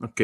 [0.00, 0.20] Ok.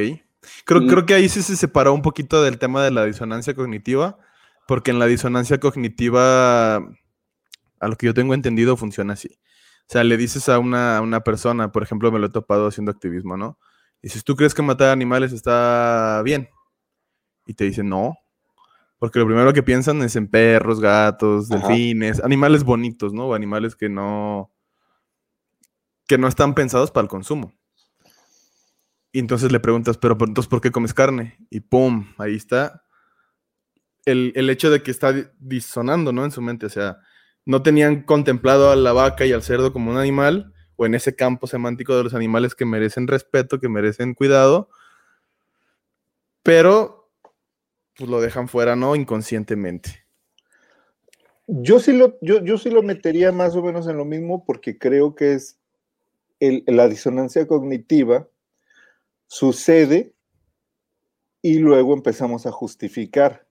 [0.65, 4.19] Creo, creo que ahí sí se separó un poquito del tema de la disonancia cognitiva,
[4.67, 9.39] porque en la disonancia cognitiva, a lo que yo tengo entendido, funciona así.
[9.93, 12.67] O sea, le dices a una, a una persona, por ejemplo, me lo he topado
[12.67, 13.59] haciendo activismo, ¿no?
[14.01, 16.49] Dices, ¿tú crees que matar animales está bien?
[17.45, 18.17] Y te dicen, no.
[18.99, 23.27] Porque lo primero que piensan es en perros, gatos, delfines, animales bonitos, ¿no?
[23.27, 24.51] O animales que no.
[26.09, 27.53] que no están pensados para el consumo.
[29.13, 31.37] Y entonces le preguntas, pero entonces, ¿por qué comes carne?
[31.51, 32.15] Y ¡pum!
[32.17, 32.83] Ahí está.
[34.07, 36.25] El, el hecho de que está disonando, ¿no?
[36.25, 36.65] En su mente.
[36.65, 36.97] O sea,
[37.45, 41.15] no tenían contemplado a la vaca y al cerdo como un animal o en ese
[41.15, 44.69] campo semántico de los animales que merecen respeto, que merecen cuidado,
[46.43, 47.11] pero
[47.97, 48.97] pues lo dejan fuera, ¿no?
[48.97, 50.05] Inconscientemente.
[51.47, 54.79] Yo sí lo, yo, yo sí lo metería más o menos en lo mismo porque
[54.79, 55.59] creo que es
[56.41, 58.29] la disonancia cognitiva
[59.27, 60.15] sucede
[61.41, 63.47] y luego empezamos a justificar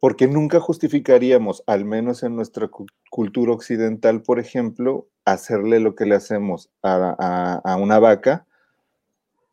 [0.00, 2.70] porque nunca justificaríamos, al menos en nuestra
[3.10, 8.46] cultura occidental, por ejemplo, hacerle lo que le hacemos a, una vaca,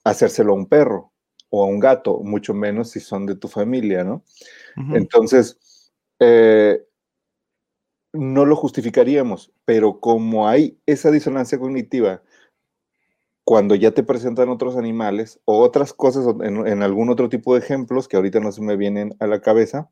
[0.03, 1.11] hacérselo a un perro
[1.49, 4.23] o a un gato, mucho menos si son de tu familia, ¿no?
[4.93, 6.85] Entonces, eh,
[8.13, 12.21] no lo justificaríamos, pero como hay esa disonancia cognitiva,
[13.43, 17.59] cuando ya te presentan otros animales o otras cosas en, en algún otro tipo de
[17.59, 19.89] ejemplos que ahorita no se me vienen a la cabeza,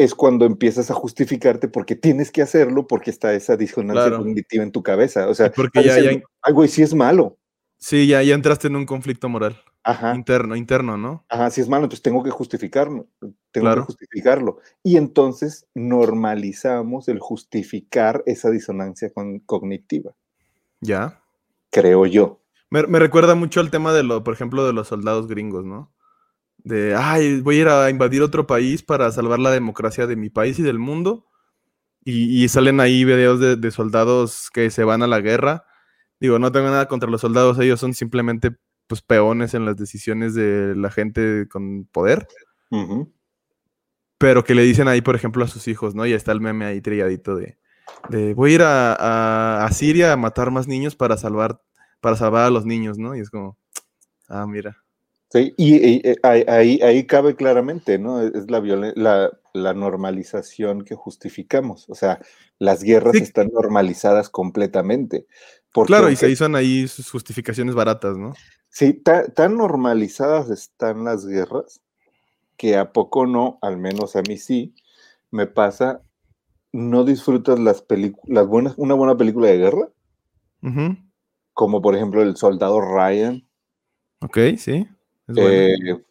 [0.00, 4.72] es cuando empiezas a justificarte porque tienes que hacerlo porque está esa disonancia cognitiva en
[4.72, 5.28] tu cabeza.
[5.28, 6.10] O sea, porque ya, ya,
[6.40, 7.36] ay, güey, sí es malo.
[7.76, 9.62] Sí, ya, ya entraste en un conflicto moral.
[9.84, 10.14] Ajá.
[10.14, 11.26] Interno, interno, ¿no?
[11.28, 13.08] Ajá, si es malo, entonces tengo que justificarlo.
[13.52, 14.60] Tengo que justificarlo.
[14.82, 19.12] Y entonces normalizamos el justificar esa disonancia
[19.44, 20.14] cognitiva.
[20.80, 21.20] Ya.
[21.70, 22.40] Creo yo.
[22.70, 25.92] Me, me, recuerda mucho al tema de lo, por ejemplo, de los soldados gringos, ¿no?
[26.64, 30.30] De, ay, voy a ir a invadir otro país para salvar la democracia de mi
[30.30, 31.26] país y del mundo.
[32.02, 35.64] Y, salen ahí videos de, soldados que se van a la guerra.
[36.18, 40.34] Digo, no tengo nada contra los soldados, ellos son simplemente pues peones en las decisiones
[40.34, 42.26] de la gente con poder.
[44.18, 46.06] Pero que le dicen ahí, por ejemplo, a sus hijos, ¿no?
[46.06, 47.58] Y está el meme ahí trilladito de,
[48.08, 51.62] de voy a ir a, a, Siria a matar más niños para salvar,
[52.00, 53.14] para salvar a los niños, ¿no?
[53.14, 53.58] Y es como,
[54.28, 54.82] ah, mira.
[55.32, 55.74] Sí, y,
[56.08, 58.20] eh, ahí, ahí, cabe claramente, ¿no?
[58.20, 58.60] Es la,
[58.96, 61.88] la, la, normalización que justificamos.
[61.88, 62.20] O sea,
[62.58, 65.26] las guerras están normalizadas completamente.
[65.86, 68.34] claro, y se hizo ahí sus justificaciones baratas, ¿no?
[68.70, 71.80] Sí, tan normalizadas están las guerras
[72.56, 74.74] que a poco no, al menos a mí sí,
[75.30, 76.02] me pasa,
[76.72, 79.88] no disfrutas las películas, buenas, una buena película de guerra,
[81.52, 83.46] como por ejemplo El Soldado Ryan.
[84.20, 84.88] Ok, sí
[85.36, 86.04] eh,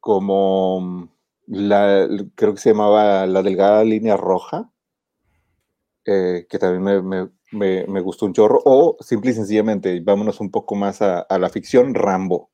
[0.00, 1.08] como
[1.46, 4.70] la, creo que se llamaba La Delgada Línea Roja,
[6.04, 11.02] eh, que también me, gustó un chorro, o simple y sencillamente, vámonos un poco más
[11.02, 12.50] a, la ficción, Rambo,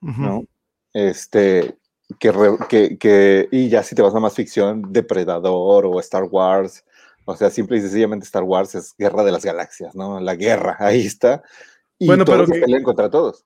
[0.00, 0.44] ¿no?
[0.92, 1.78] Este,
[2.18, 6.84] que, que, y ya si te vas a más ficción, Depredador o Star Wars,
[7.24, 10.20] o sea, simple y sencillamente Star Wars es Guerra de las Galaxias, ¿no?
[10.20, 11.42] La guerra, ahí está.
[11.98, 13.45] Y bueno, todos pero pelean contra todos.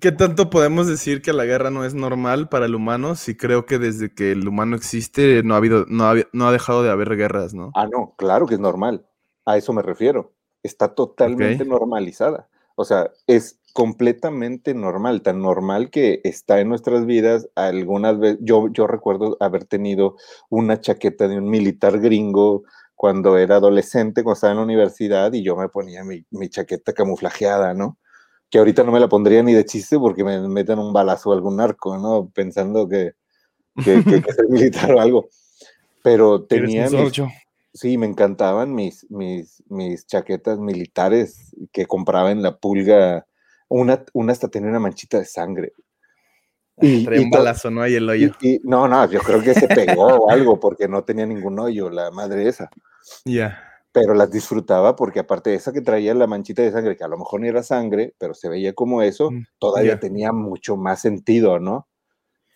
[0.00, 3.66] ¿Qué tanto podemos decir que la guerra no es normal para el humano si creo
[3.66, 6.90] que desde que el humano existe no ha habido, no ha, no ha dejado de
[6.90, 7.70] haber guerras, ¿no?
[7.74, 9.06] Ah, no, claro que es normal.
[9.44, 10.32] A eso me refiero.
[10.62, 12.48] Está totalmente normalizada.
[12.76, 17.48] O sea, es completamente normal, tan normal que está en nuestras vidas.
[17.54, 20.16] Algunas veces, yo, yo recuerdo haber tenido
[20.48, 22.62] una chaqueta de un militar gringo
[22.94, 26.92] cuando era adolescente, cuando estaba en la universidad, y yo me ponía mi, mi chaqueta
[26.92, 27.98] camuflajeada, ¿no?
[28.50, 31.34] Que ahorita no me la pondría ni de chiste porque me meten un balazo a
[31.34, 32.30] algún narco, ¿no?
[32.34, 33.12] Pensando que,
[33.84, 35.28] que, que, que militar o algo.
[36.02, 36.88] Pero tenía...
[37.72, 43.26] sí, me encantaban mis, mis, mis chaquetas militares que compraba en la pulga.
[43.68, 45.72] Una, una hasta tenía una manchita de sangre.
[46.82, 47.82] Y, traía un balazo, ¿no?
[47.82, 48.32] Hay el hoyo.
[48.64, 52.10] no, no, yo creo que se pegó o algo porque no tenía ningún hoyo, la
[52.10, 52.68] madre esa.
[53.24, 57.04] Ya pero las disfrutaba porque aparte de esa que traía la manchita de sangre, que
[57.04, 60.76] a lo mejor ni era sangre, pero se veía como eso, mm, todavía tenía mucho
[60.76, 61.88] más sentido, ¿no?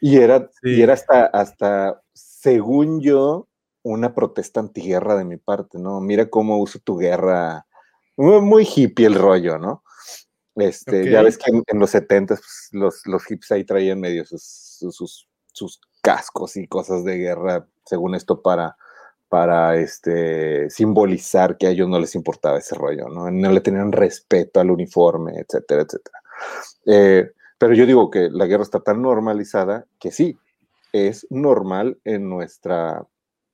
[0.01, 3.49] Y era, y era hasta, hasta, según yo,
[3.83, 6.01] una protesta antiguerra de mi parte, ¿no?
[6.01, 7.67] Mira cómo uso tu guerra.
[8.17, 9.83] Muy, hippie el rollo, ¿no?
[10.57, 14.43] Este, Ya ves que en, los 70 pues, los, los hips ahí traían medio sus,
[14.91, 18.77] sus, sus cascos y cosas de guerra, según esto, para,
[19.35, 23.33] para este, simbolizar que a ellos no les importaba ese rollo, ¿no?
[23.33, 26.21] No le tenían respeto al uniforme, etcétera, etcétera.
[26.87, 30.39] Eh, pero yo digo que la guerra está tan normalizada que sí,
[30.93, 33.05] es normal en nuestra,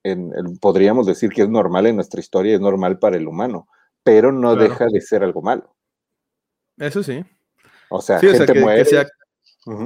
[0.02, 3.66] en, podríamos decir que es normal en nuestra historia, es normal para el humano,
[4.04, 5.74] pero no deja de ser algo malo.
[6.76, 7.24] Eso sí.
[7.88, 9.06] O sea, gente que, sea,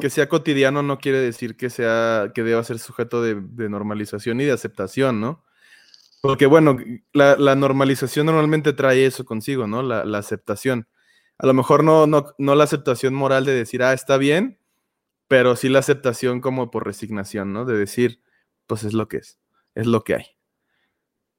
[0.00, 3.36] que, sea, cotidiano no quiere decir que sea, que deba ser sujeto de,
[3.68, 5.43] normalización y de aceptación, ¿no?
[6.24, 6.78] Porque bueno,
[7.12, 9.82] la, normalización normalmente trae eso consigo, ¿no?
[9.82, 10.88] La, la aceptación.
[11.36, 14.58] A lo mejor no, no, no la aceptación moral de decir, ah, está bien,
[15.28, 17.66] pero sí la aceptación como por resignación, ¿no?
[17.66, 18.22] De decir,
[18.66, 19.38] pues es lo que es,
[19.74, 20.24] es lo que hay.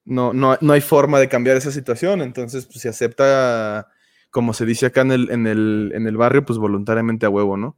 [0.04, 3.90] No, no, no hay forma de cambiar esa situación, entonces pues, se acepta,
[4.30, 7.58] como se dice acá en el, en el, en el barrio, pues voluntariamente a huevo,
[7.58, 7.76] ¿no?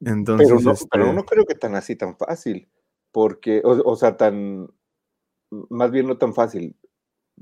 [0.00, 2.70] Entonces, pero no, pero no este creo que tan así, tan fácil,
[3.12, 4.70] porque, o, sea, tan,
[5.50, 6.76] más bien no tan fácil,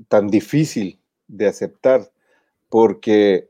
[0.07, 2.11] tan difícil de aceptar,
[2.69, 3.49] porque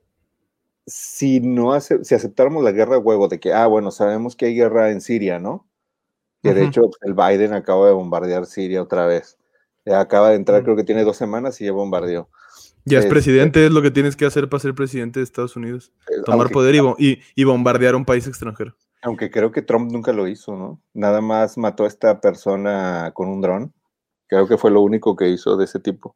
[0.85, 4.55] si no hace, si aceptáramos la guerra huevo de que, ah, bueno, sabemos que hay
[4.55, 5.67] guerra en Siria, ¿no?
[6.41, 9.37] Que de hecho el Biden acaba de bombardear Siria otra vez.
[9.85, 12.29] Acaba de entrar, creo que tiene dos semanas y ya bombardeó.
[12.85, 15.57] Ya es este presidente, es lo que tienes que hacer para ser presidente de Estados
[15.57, 15.91] Unidos.
[16.09, 18.77] Eh, Tomar poder y, y, bombardear un país extranjero.
[19.01, 20.81] Aunque creo que Trump nunca lo hizo, ¿no?
[20.93, 23.73] Nada más mató a esta persona con un dron.
[24.27, 26.15] Creo que fue lo único que hizo de ese tipo.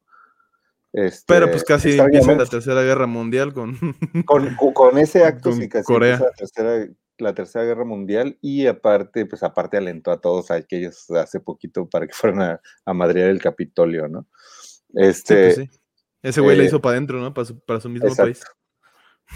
[0.93, 3.77] Este, Pero pues casi empieza la tercera guerra mundial con...
[4.25, 6.19] con, ese acto sí casi Corea.
[6.19, 11.09] La tercera, la tercera guerra mundial y aparte, pues aparte alentó a todos a aquellos
[11.11, 14.27] hace poquito para que fueran a, a madrear el Capitolio, ¿no?
[14.93, 15.69] Este, sí,
[16.21, 17.33] Ese güey le eh, hizo para adentro, ¿no?
[17.33, 18.43] Para su, para su mismo país.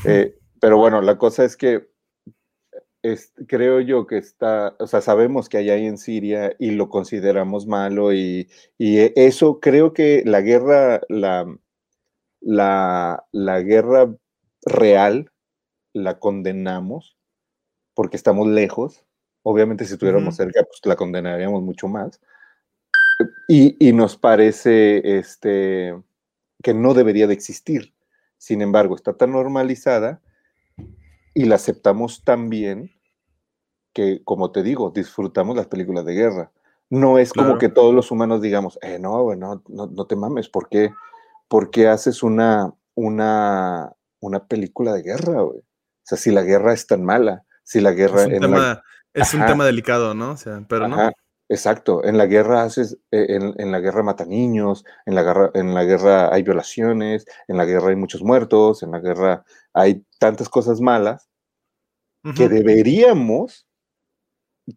[0.03, 1.89] Eh, pero bueno, la cosa es que
[3.47, 7.67] creo yo que está, o sea, sabemos que hay ahí en Siria y lo consideramos
[7.67, 11.45] malo y, e, eso creo que la guerra, la,
[12.41, 14.15] la, guerra
[14.65, 15.31] real
[15.93, 17.17] la condenamos
[17.93, 19.05] porque estamos lejos.
[19.43, 22.19] Obviamente si estuviéramos cerca, pues la condenaríamos mucho más.
[23.47, 25.95] Y, y, nos parece este,
[26.63, 27.93] que no debería de existir.
[28.37, 30.21] Sin embargo, está tan normalizada
[31.33, 32.94] y la aceptamos tan bien
[33.95, 36.51] que, como te digo, disfrutamos las películas de guerra.
[36.89, 40.69] No es como que todos los humanos digamos, eh, no, no, no, te mames, ¿por
[40.69, 40.93] qué,
[41.47, 45.60] ¿por qué haces una, una, una película de guerra, güey?
[45.60, 48.23] O sea, si la guerra es tan mala, si la guerra...
[48.23, 50.31] Es un, tema, es un tema, delicado, ¿no?
[50.31, 51.12] O sea, pero no.
[51.47, 55.51] Exacto, en la guerra haces, eh, en, en, la guerra mata niños, en la guerra,
[55.53, 60.03] en la guerra hay violaciones, en la guerra hay muchos muertos, en la guerra hay
[60.19, 61.29] tantas cosas malas
[62.36, 63.67] que deberíamos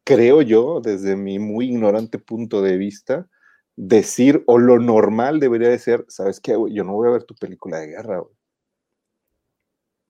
[0.05, 3.29] creo yo, desde mi muy ignorante punto de vista,
[3.77, 6.53] decir, o lo normal debería de ser, ¿sabes qué?
[6.71, 8.35] Yo no voy a ver tu película de guerra, güey.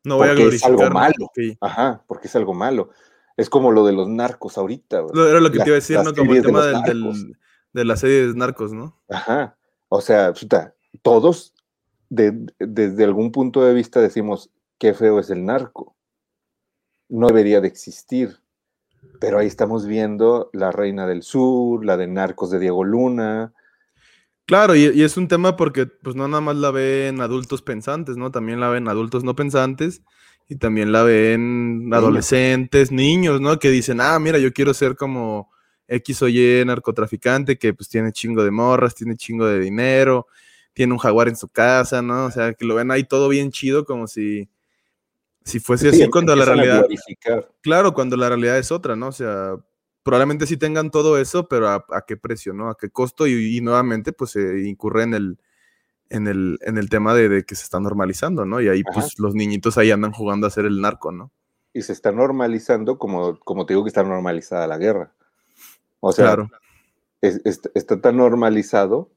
[0.05, 0.71] No voy a glorificar.
[0.71, 1.31] Es algo malo.
[1.61, 2.91] Ajá, porque es algo malo.
[3.37, 5.05] Es como lo de los narcos ahorita.
[5.15, 6.15] Era lo que te iba a decir, ¿no?
[6.15, 7.37] Como el tema del,
[7.73, 9.01] de la serie de narcos, ¿no?
[9.09, 9.59] Ajá.
[9.89, 10.33] O sea,
[11.03, 11.55] todos
[12.09, 15.95] desde algún punto de vista decimos, qué feo es el narco.
[17.09, 18.39] No debería de existir.
[19.21, 23.53] Pero ahí estamos viendo La Reina del Sur, la de Narcos de Diego Luna.
[24.47, 28.31] Claro, y, es un tema porque pues no nada más la ven adultos pensantes, ¿no?
[28.31, 30.03] También la ven adultos no pensantes
[30.49, 33.59] y también la ven adolescentes, niños, ¿no?
[33.59, 35.51] Que dicen, ah, mira, yo quiero ser como
[35.87, 40.27] X o Y narcotraficante que pues tiene chingo de morras, tiene chingo de dinero,
[40.73, 42.27] tiene un jaguar en su casa, ¿no?
[42.27, 44.49] O sea, que lo ven ahí todo bien chido como si
[45.49, 46.87] si fuese así, cuando la realidad.
[47.63, 49.09] Claro, cuando la realidad es otra, ¿no?
[49.09, 49.57] O sea,
[50.03, 52.71] probablemente sí tengan todo eso, pero ¿a, qué precio, ¿no?
[52.71, 53.27] ¿A qué costo?
[53.27, 55.39] Y, nuevamente, pues se incurre en el,
[56.11, 58.61] en el, en el tema de, que se está normalizando, ¿no?
[58.61, 61.33] Y ahí, pues los niñitos ahí andan jugando a ser el narco, ¿no?
[61.73, 65.13] Y se está normalizando como, como te digo que está normalizada la guerra.
[66.01, 66.51] O sea, claro.
[67.21, 69.11] está tan normalizado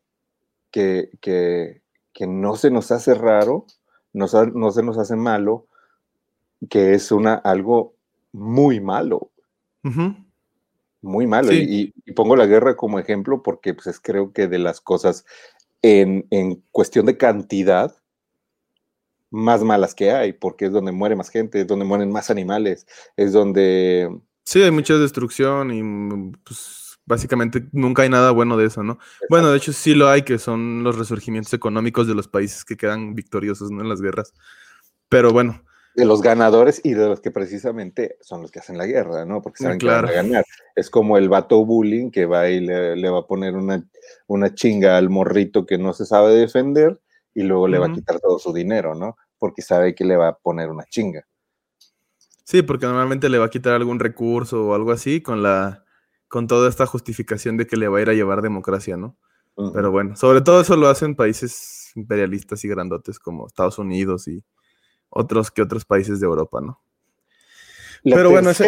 [0.71, 3.65] que, que, que, no se nos hace raro,
[4.13, 5.67] no, no se nos hace malo,
[6.70, 7.95] que es una, algo
[8.32, 9.32] muy malo.
[11.01, 11.51] Muy malo.
[11.51, 15.26] Y, pongo la guerra como ejemplo porque pues, creo que de las cosas
[15.82, 17.95] en, cuestión de cantidad
[19.32, 22.86] más malas que hay, porque es donde muere más gente, es donde mueren más animales,
[23.16, 24.09] es donde...
[24.43, 28.99] Sí, hay mucha destrucción y pues básicamente nunca hay nada bueno de eso, ¿no?
[29.30, 32.76] Bueno, de hecho sí lo hay, que son los resurgimientos económicos de los países que
[32.76, 33.82] quedan victoriosos ¿no?
[33.82, 34.34] en las guerras.
[35.07, 38.85] Pero bueno, de los ganadores y de los que precisamente son los que hacen la
[38.85, 39.41] guerra, ¿no?
[39.41, 40.07] Porque saben claro.
[40.07, 40.45] que van a ganar.
[40.75, 43.83] Es como el vato bullying que va y le, le va a poner una,
[44.27, 46.99] una, chinga al morrito que no se sabe defender
[47.33, 47.87] y luego le uh -huh.
[47.87, 49.17] va a quitar todo su dinero, ¿no?
[49.37, 51.27] Porque sabe que le va a poner una chinga.
[52.45, 55.83] Sí, porque normalmente le va a quitar algún recurso o algo así con la
[56.27, 59.17] con toda esta justificación de que le va a ir a llevar democracia, ¿no?
[59.55, 59.71] Uh -huh.
[59.73, 64.41] Pero bueno, sobre todo eso lo hacen países imperialistas y grandotes como Estados Unidos y
[65.12, 66.82] otros que otros países de Europa, ¿no?
[68.03, 68.66] La Pero bueno, esa,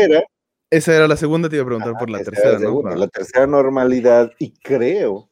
[0.70, 2.98] esa, era la segunda, te iba a preguntar por la tercera, segunda, ¿no?
[2.98, 5.32] La tercera normalidad, y creo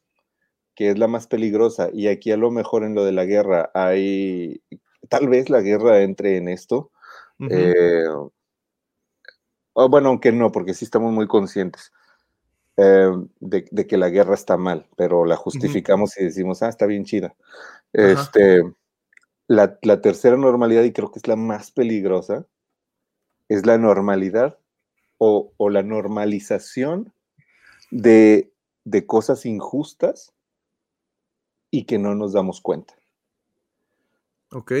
[0.74, 3.70] que es la más peligrosa, y aquí a lo mejor en lo de la guerra
[3.74, 4.62] hay,
[5.08, 6.90] tal vez la guerra entre en esto,
[7.38, 7.48] uh -huh.
[7.50, 8.30] eh,
[9.74, 11.92] oh, bueno, aunque no, porque sí estamos muy conscientes.
[12.78, 16.22] Eh, de, de, que la guerra está mal, pero la justificamos uh -huh.
[16.22, 17.34] y decimos, ah, está bien chida.
[17.92, 18.62] Este,
[19.52, 22.46] la, la, tercera normalidad, y creo que es la más peligrosa,
[23.48, 24.58] es la normalidad
[25.18, 27.12] o, o la normalización
[27.90, 28.50] de,
[28.84, 30.32] de, cosas injustas
[31.70, 32.94] y que no nos damos cuenta.
[34.52, 34.72] Ok.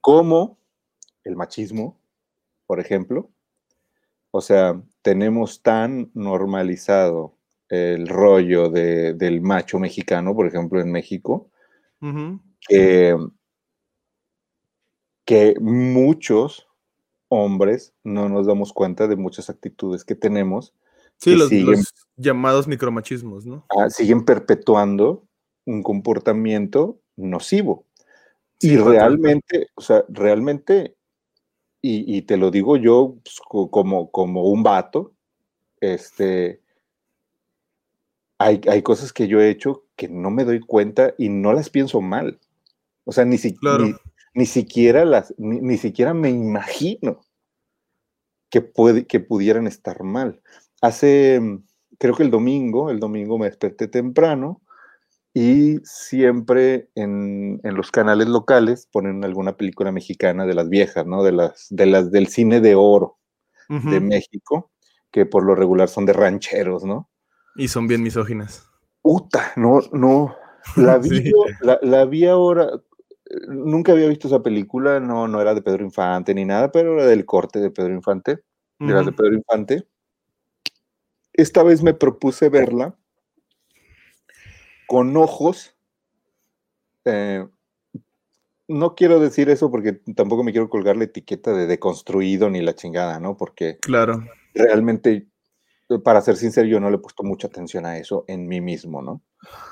[0.00, 0.58] Como
[1.22, 1.96] el machismo,
[2.66, 3.30] por ejemplo.
[4.32, 7.34] O sea, tenemos tan normalizado
[7.68, 11.50] el rollo de, del macho mexicano, por ejemplo, en México,
[12.00, 12.40] uh -huh.
[12.66, 13.16] que
[15.28, 16.66] que muchos
[17.28, 20.72] hombres no nos damos cuenta de muchas actitudes que tenemos.
[21.18, 23.66] Sí, que los, siguen, los, llamados micromachismos, ¿no?
[23.78, 25.26] Ah, siguen perpetuando
[25.66, 27.84] un comportamiento nocivo.
[28.58, 30.96] Sí, y realmente, o sea, realmente,
[31.82, 33.38] y, y te lo digo yo pues,
[33.70, 35.12] como, como un vato,
[35.78, 36.62] este,
[38.38, 41.68] hay, hay cosas que yo he hecho que no me doy cuenta y no las
[41.68, 42.40] pienso mal.
[43.04, 43.76] O sea, ni siquiera...
[43.76, 44.00] Claro.
[44.34, 47.20] Ni, siquiera las, ni, ni, siquiera me imagino
[48.50, 50.42] que, puede, que pudieran estar mal.
[50.80, 51.40] Hace,
[51.98, 54.62] creo que el domingo, el domingo me desperté temprano
[55.34, 61.22] y siempre en, en los canales locales ponen alguna película mexicana de las viejas, ¿no?
[61.22, 63.18] De las, de las del cine de oro
[63.68, 63.90] uh -huh.
[63.90, 64.70] de México,
[65.10, 67.08] que por lo regular son de rancheros, ¿no?
[67.56, 68.68] Y son bien misóginas.
[69.02, 70.34] Puta, no, no.
[70.76, 71.32] La vi, sí.
[71.60, 72.70] la, la vi ahora,
[73.48, 77.06] nunca había visto esa película, no, no era de Pedro Infante ni nada, pero era
[77.06, 78.32] del corte de Pedro Infante,
[78.80, 78.90] uh -huh.
[78.90, 79.86] era de Pedro Infante.
[81.32, 82.96] Esta vez me propuse verla
[84.86, 85.76] con ojos.
[87.04, 87.46] Eh,
[88.66, 92.74] no quiero decir eso porque tampoco me quiero colgar la etiqueta de deconstruido ni la
[92.74, 93.36] chingada, ¿no?
[93.36, 94.24] Porque claro.
[94.54, 95.28] realmente,
[96.04, 99.00] para ser sincero, yo no le he puesto mucha atención a eso en mí mismo,
[99.02, 99.22] ¿no?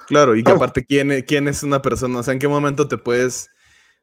[0.06, 2.20] Claro, y que aparte, ¿quién, ¿quién es una persona?
[2.20, 3.50] O sea, ¿en qué momento te puedes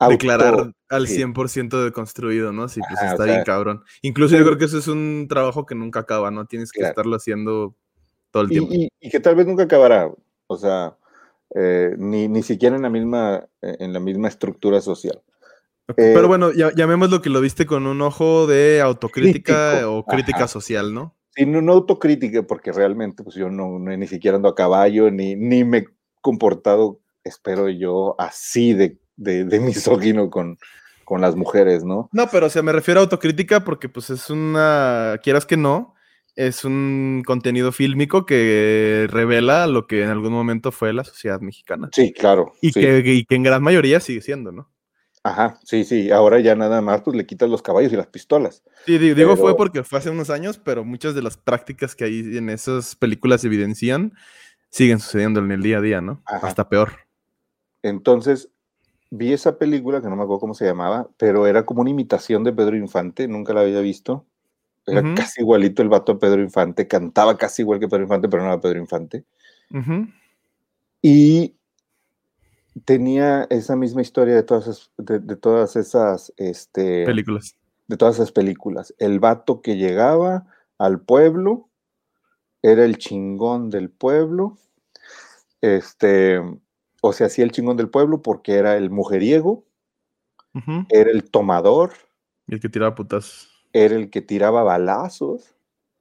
[0.10, 1.24] declarar al sí.
[1.24, 2.68] 100% deconstruido, ¿no?
[2.68, 3.84] Sí, pues está sea, bien cabrón.
[4.02, 4.40] Incluso sí.
[4.40, 6.46] yo creo que eso es un trabajo que nunca acaba, ¿no?
[6.46, 6.92] Tienes que claro.
[6.92, 7.76] estarlo haciendo
[8.32, 8.74] todo el tiempo.
[8.74, 10.12] Y, y, y, que tal vez nunca acabará,
[10.48, 10.98] o sea,
[11.56, 15.22] eh, ni, ni siquiera en la misma, en la misma estructura social.
[15.88, 16.06] Okay.
[16.06, 19.94] Eh, Pero bueno, ya, llamémoslo que lo viste con un ojo de autocrítica crítico.
[19.94, 20.48] o crítica Ajá.
[20.48, 21.16] social, ¿no?
[21.36, 25.10] Sí, no, no, autocrítica, porque realmente pues yo no, no, ni siquiera ando a caballo,
[25.10, 25.86] ni, ni me he
[26.22, 30.58] comportado, espero yo, así de, de, de misógino con,
[31.06, 32.10] con las mujeres, ¿no?
[32.12, 35.96] No, pero o sea, me refiero a autocrítica porque pues es una, quieras que no,
[36.36, 41.90] es un contenido fílmico que revela lo que en algún momento fue la sociedad mexicana.
[41.94, 42.54] Sí, claro.
[42.62, 42.80] Y, sí.
[42.80, 44.73] Que, y que en gran mayoría sigue siendo, ¿no?
[45.26, 48.62] Ajá, sí, sí, ahora ya nada más pues le quitas los caballos y las pistolas.
[48.86, 49.38] Sí, digo, pero...
[49.38, 52.98] fue porque fue hace unos años, pero muchas de las prácticas que hay en esas
[52.98, 54.14] películas evidencian
[54.70, 56.22] siguen sucediendo en el día a día, ¿no?
[56.26, 56.48] Ajá.
[56.48, 56.92] Hasta peor.
[57.84, 58.50] Entonces,
[59.12, 62.44] vi esa película, que no me acuerdo cómo se llamaba, pero era como una imitación
[62.44, 64.26] de Pedro Infante, nunca la había visto.
[64.86, 65.16] Era uh -huh.
[65.16, 68.50] casi igualito el vato a Pedro Infante, cantaba casi igual que Pedro Infante, pero no
[68.50, 69.24] era Pedro Infante.
[69.72, 70.14] Uh -huh.
[71.02, 71.56] Y
[72.86, 77.56] tenía esa misma historia de todas esas, de, de todas esas este, películas.
[77.88, 78.94] De todas esas películas.
[78.98, 80.46] El vato que llegaba
[80.78, 81.70] al pueblo
[82.62, 84.58] era el chingón del pueblo.
[85.62, 86.42] Este,
[87.02, 89.66] o se hacía el chingón del pueblo porque era el mujeriego,
[90.54, 90.86] uh -huh.
[90.90, 91.92] era el tomador.
[92.48, 93.50] Y el que tiraba putas.
[93.72, 95.56] Era el que tiraba balazos.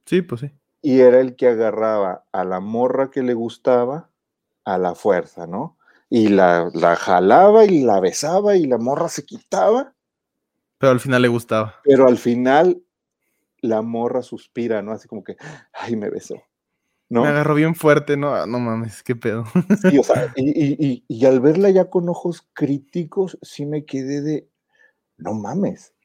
[0.05, 0.51] Sí, pues sí.
[0.81, 4.09] Y era el que agarraba a la morra que le gustaba
[4.65, 5.77] a la fuerza, ¿no?
[6.15, 9.95] Y la, la, jalaba y la besaba y la morra se quitaba.
[10.77, 11.81] Pero al final le gustaba.
[11.83, 12.83] Pero al final
[13.61, 14.91] la morra suspira, ¿no?
[14.91, 15.37] Así como que,
[15.73, 16.35] ay, me besó.
[17.09, 17.23] ¿no?
[17.23, 19.45] Me agarró bien fuerte, no, ah, no mames, qué pedo.
[19.81, 24.21] Sí, o sea, y, y, y, al verla ya con ojos críticos, sí me quedé
[24.21, 24.47] de,
[25.17, 25.95] no mames.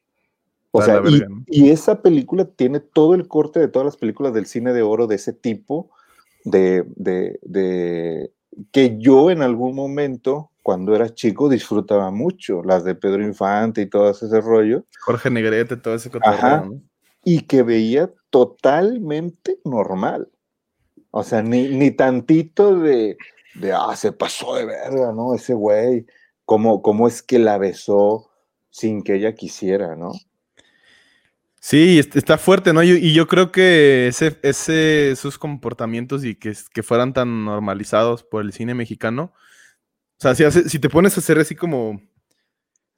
[0.71, 1.43] O sea, y, verga, ¿no?
[1.45, 5.05] y esa película tiene todo el corte de todas las películas del cine de oro
[5.05, 5.91] de ese tipo,
[6.45, 8.31] de, de, de-
[8.71, 13.85] que yo en algún momento, cuando era chico, disfrutaba mucho, las de Pedro Infante y
[13.89, 16.65] todo ese rollo, Jorge Negrete, todo ese Ajá.
[16.65, 16.81] ¿no?
[17.23, 20.29] y que veía totalmente normal.
[21.11, 23.17] O sea, ni, ni tantito de,
[23.55, 25.33] de, ah, se pasó de verga, ¿no?
[25.33, 26.05] Ese güey,
[26.45, 28.29] ¿cómo, cómo es que la besó
[28.69, 30.11] sin que ella quisiera, ¿no?
[31.61, 32.83] Sí, est- está fuerte, ¿no?
[32.83, 38.43] Y, yo creo que ese, ese, esos comportamientos y que, que fueran tan normalizados por
[38.45, 39.33] el cine mexicano,
[40.19, 42.01] o sea, si, hace- si te pones a hacer así como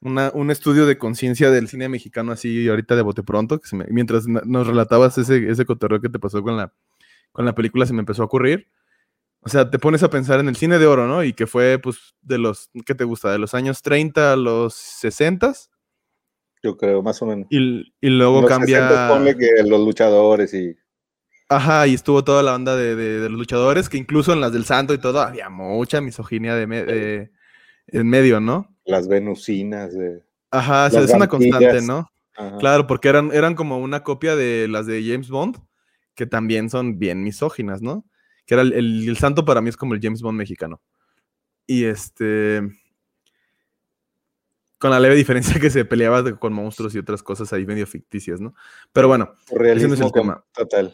[0.00, 3.60] una- un estudio de conciencia del cine mexicano así ahorita de bote pronto,
[3.90, 6.72] mientras nos relatabas ese, ese cotorreo que te pasó con la,
[7.32, 8.68] con la película, se me empezó a ocurrir.
[9.42, 11.24] O sea, te pones a pensar en el cine de oro, ¿no?
[11.24, 13.32] Y que fue, pues, de los, ¿qué te gusta?
[13.32, 15.52] De los años 30 a los 60
[16.62, 17.46] Yo creo, más o menos.
[17.50, 18.78] y, y luego Los cambia...
[18.88, 20.76] 60 ponle que los luchadores y...
[21.48, 24.52] Ajá, y estuvo toda la banda de, de- de los luchadores, que incluso en las
[24.52, 27.30] del Santo y todo, había mucha misoginia de, me- de-
[27.88, 28.68] en medio, ¿no?
[28.84, 30.22] las venusinas de...
[30.50, 31.82] Ajá, Las es una constante.
[31.82, 32.08] ¿no?
[32.36, 32.58] Ajá.
[32.58, 35.56] Claro, porque eran, eran como una copia de las de James Bond,
[36.14, 38.04] que también son bien misóginas, ¿no?
[38.46, 40.80] Que era el, el- el Santo para mí es como el James Bond mexicano.
[41.66, 42.60] Y este.
[44.82, 48.40] Con la leve diferencia que se peleaba con monstruos y otras cosas ahí medio ficticias,
[48.40, 48.52] ¿no?
[48.92, 50.44] Pero bueno, Realismo el tema.
[50.52, 50.92] total.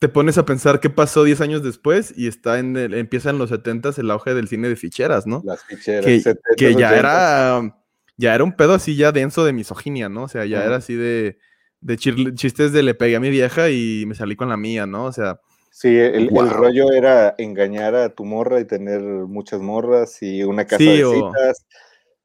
[0.00, 3.38] te pones a pensar qué pasó 10 años después y está en el- empieza en
[3.38, 5.40] los 70s el auge del cine de ficheras, ¿no?
[5.44, 6.04] Las ficheras.
[6.04, 6.98] Que, 70, que ya 80.
[6.98, 7.74] era
[8.16, 10.24] ya era un pedo así ya denso de misoginia, ¿no?
[10.24, 11.38] O sea, ya era así de,
[11.96, 15.04] chistes de le pegué a mi vieja y me salí con la mía, ¿no?
[15.04, 15.38] O sea,
[15.70, 20.78] Sí, el, rollo era engañar a tu morra y tener muchas morras y una casa
[20.78, 21.64] Sí, de o- citas,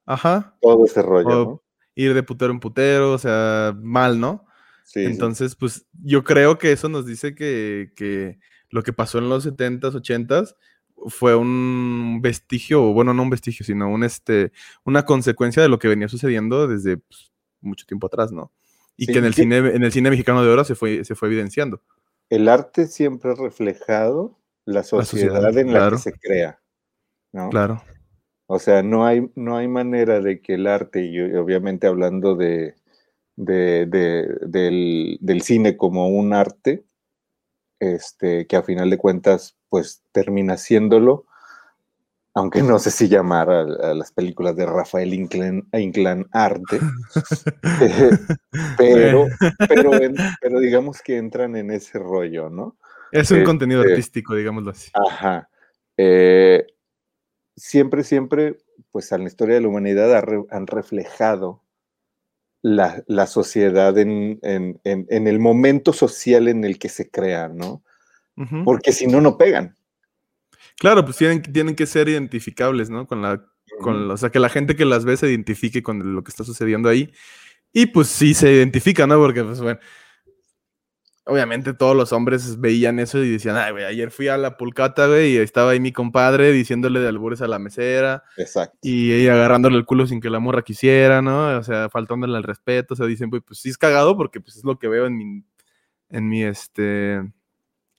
[0.06, 1.62] ajá, todo ese rollo, o ¿no?
[1.94, 4.46] ir de putero en putero, o sea, mal, ¿no?
[4.84, 5.06] Sí, sí.
[5.06, 8.38] Entonces, pues yo creo que eso nos dice que, que
[8.70, 10.56] lo que pasó en los 70s, 80s
[11.06, 14.52] fue un vestigio, o bueno, no un vestigio, sino un, este,
[14.84, 18.52] una consecuencia de lo que venía sucediendo desde pues, mucho tiempo atrás, ¿no?
[18.96, 21.14] Y Sí, que en el, cine, en el cine mexicano de oro se fue, se
[21.14, 21.82] fue evidenciando.
[22.30, 26.60] El arte siempre ha reflejado la sociedad, sociedad, en la que se crea,
[27.32, 27.50] ¿no?
[27.50, 27.82] Claro.
[28.46, 32.74] O sea, no hay, no hay manera de que el arte, y obviamente hablando de,
[33.36, 36.84] de- de- del, del cine como un arte,
[37.80, 41.24] este, que a final de cuentas, pues termina siéndolo,
[42.34, 46.78] aunque no sé si llamar a, a las películas de Rafael Inclán, Inclán arte,
[47.80, 48.10] eh,
[48.76, 49.26] pero,
[49.68, 52.76] pero, en- pero digamos que entran en ese rollo, ¿no?
[53.12, 54.90] Es un contenido Este, artístico, digámoslo así.
[54.94, 55.48] Ajá.
[55.96, 56.66] Eh,
[57.56, 58.58] siempre, siempre,
[58.90, 61.62] pues en la historia de la humanidad ha re- han reflejado
[62.62, 67.56] la, la sociedad en, en- en- en el momento social en el que se crean,
[67.56, 67.82] ¿no?
[68.64, 69.76] Porque si no, no pegan.
[70.78, 73.06] Claro, pues tienen, tienen que ser identificables, ¿no?
[73.06, 73.44] Con la,
[73.80, 76.42] con, o sea, que la gente que las ve se identifique con lo que está
[76.42, 77.12] sucediendo ahí.
[77.72, 79.18] Y pues sí se identifica, ¿no?
[79.18, 79.78] Porque, pues bueno,
[81.26, 85.06] obviamente todos los hombres veían eso y decían, ay, güey, ayer fui a la pulcata,
[85.06, 88.76] güey, y estaba ahí mi compadre diciéndole de albures a la mesera Exacto.
[88.82, 91.58] y ella agarrándole el culo sin que la morra quisiera, ¿no?
[91.58, 94.56] O sea, faltándole al respeto, o sea, dicen, pues, pues sí es cagado porque pues
[94.56, 95.44] es lo que veo en mi,
[96.10, 97.32] en mi, este, en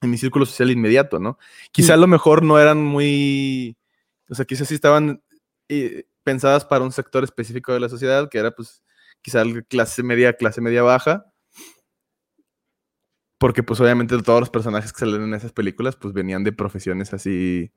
[0.01, 1.39] mi círculo social inmediato, ¿no?
[1.71, 3.75] Quizá a lo mejor no eran muy,
[4.29, 5.23] o sea, quizás sí estaban
[5.67, 8.83] eh, pensadas para un sector específico de la sociedad, que era pues
[9.23, 11.25] quizá clase media, clase media baja,
[13.45, 17.13] porque pues obviamente todos los personajes que salen en esas películas pues venían de profesiones
[17.13, 17.71] así,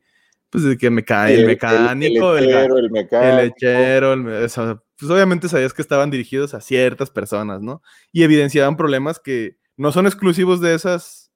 [0.49, 3.37] pues de que me cae el, mecánico, el, el, lechero, el el mecánico.
[3.43, 7.83] lechero, el me- o sea, pues obviamente sabías que estaban dirigidos a ciertas personas, ¿no?
[8.13, 11.33] Y evidenciaban problemas que no son exclusivos de esas,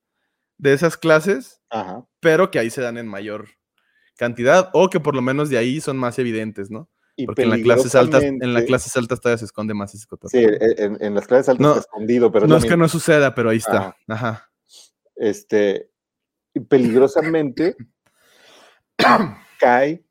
[0.57, 2.07] de esas clases, Ajá.
[2.20, 3.49] pero que ahí se dan en mayor
[4.16, 6.89] cantidad o que por lo menos de ahí son más evidentes, ¿no?
[7.15, 10.03] Y Porque en las clases altas, en las clases altas todavía se esconde más ese
[10.03, 10.49] Sí, cotorreo.
[10.61, 13.51] en, en las clases altas No, está escondido, pero no es que no suceda, pero
[13.51, 13.95] ahí está.
[14.09, 14.51] Ajá.
[15.17, 15.91] este,
[16.69, 17.77] peligrosamente
[19.61, 20.05] cae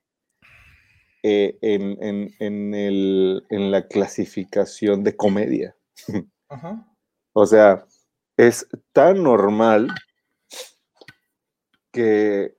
[1.24, 5.76] eh, en, en- en el- en la clasificación de comedia.
[6.49, 6.88] Ajá.
[7.34, 7.86] O sea,
[8.38, 9.88] es tan normal
[11.91, 12.56] que,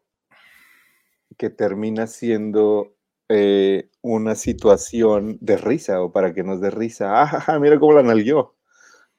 [1.37, 2.92] que termina siendo
[3.33, 7.23] eh, una situación de risa o para que nos dé risa.
[7.49, 8.55] Ah, mira cómo la nalgueó.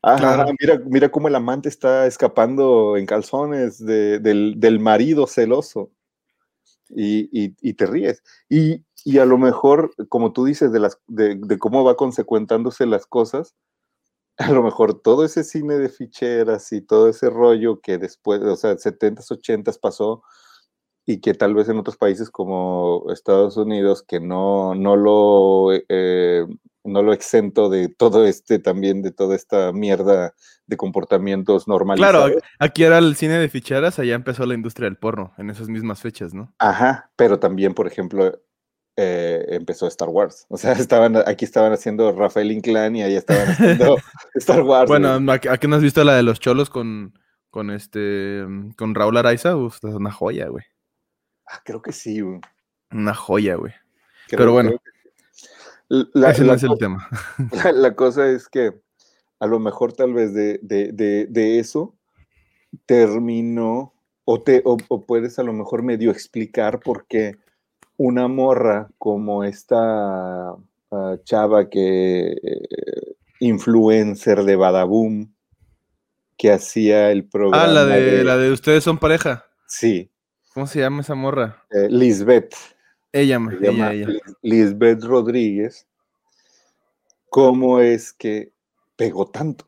[0.04, 5.92] Ah, mira, mira cómo el amante está escapando en calzones de- del, del marido celoso.
[6.90, 8.24] Y, y- y te ríes.
[8.50, 12.86] Y, y a lo mejor, como tú dices, de, las, de, de cómo va consecuentándose
[12.86, 13.56] las cosas,
[14.38, 18.56] a lo mejor todo ese cine de ficheras y todo ese rollo que después, o
[18.58, 20.24] sea, 70s, 80s pasó
[21.06, 26.46] y que tal vez en otros países como Estados Unidos, que no, no, lo, eh,
[26.84, 30.34] no lo exento de todo este también, de toda esta mierda
[30.66, 32.32] de comportamientos normalizados.
[32.32, 35.68] Claro, aquí era el cine de ficheras, allá empezó la industria del porno, en esas
[35.68, 36.54] mismas fechas, ¿no?
[36.60, 38.40] Ajá, pero también, por ejemplo,
[38.96, 40.46] eh, empezó Star Wars.
[40.50, 43.98] O sea, estaban, aquí estaban haciendo Rafael Inclán y ahí estaban haciendo
[44.36, 44.88] Star Wars.
[44.88, 48.46] Bueno, ¿a qué no has visto la de los cholos con, con este
[48.78, 49.58] con Raúl Araiza?
[49.58, 50.64] Uf, es una joya, güey.
[51.48, 52.40] Ah, creo que sí, güey.
[52.92, 53.74] Una joya, güey.
[54.28, 54.78] Creo- Pero bueno, que.
[56.14, 57.08] La, ese no es el tema.
[57.52, 58.74] la- la cosa es que
[59.40, 61.96] a lo mejor tal vez de, de- de- de eso
[62.86, 63.94] terminó
[64.26, 67.38] o, te, o, o puedes a lo mejor medio explicar por qué
[67.98, 70.52] una morra como esta
[70.92, 75.34] ah, chava que eh, influencer de Badaboom
[76.38, 79.46] que hacía el programa Ah, la de, la de ustedes son pareja.
[79.68, 80.10] sí
[80.54, 81.64] ¿Cómo se llama esa morra?
[81.72, 82.54] eh, Lisbeth
[83.12, 84.08] Ella, ma, se llama ella, ella.
[84.08, 85.88] Lis- Lisbeth Rodríguez
[87.30, 88.52] cómo es que
[88.96, 89.68] pegó tanto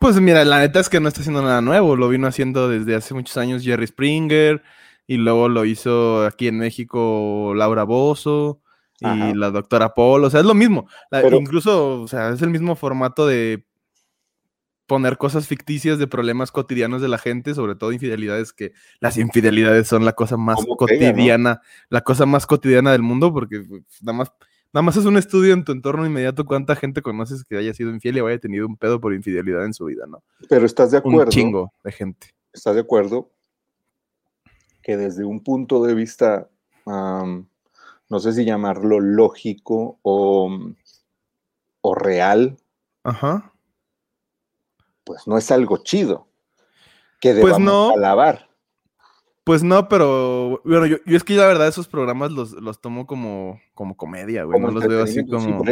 [0.00, 1.94] Pues mira, la neta es que no está haciendo nada nuevo.
[1.94, 4.62] Lo vino haciendo desde hace muchos años Jerry Springer.
[5.06, 8.60] Y luego lo hizo aquí en México Laura Bozo.
[9.00, 9.32] Y Ajá.
[9.34, 10.24] la doctora Paul.
[10.24, 10.88] O sea, es lo mismo.
[11.10, 13.64] La- Pero- incluso, o sea, es el mismo formato de
[14.88, 19.86] poner cosas ficticias de problemas cotidianos de la gente, sobre todo infidelidades, que las infidelidades
[19.86, 21.12] son la cosa más ¿Cómo pega, no?
[21.12, 21.60] cotidiana,
[21.90, 24.32] la cosa más cotidiana del mundo, porque pues, nada más,
[24.72, 27.90] nada más es un estudio en tu entorno inmediato cuánta gente conoces que haya sido
[27.90, 30.22] infiel y haya tenido un pedo por infidelidad en su vida, ¿no?
[30.48, 32.34] pero estás de Un acuerdo chingo de gente.
[32.54, 33.30] ¿Estás de acuerdo?
[34.82, 36.48] Que desde un punto de vista,
[36.86, 37.46] am,
[38.08, 40.50] no sé si llamarlo lógico o,
[41.82, 42.56] o real,
[43.04, 43.52] Ajá.
[45.08, 46.28] Pues no es algo chido.
[47.20, 47.90] Que Pues debamos no.
[47.96, 48.46] alabar.
[49.42, 53.06] Pues no, pero bueno, yo, yo es que la verdad esos programas los, los tomo
[53.06, 54.52] como, como comedia, güey.
[54.60, 55.64] como No los veo así sí, como,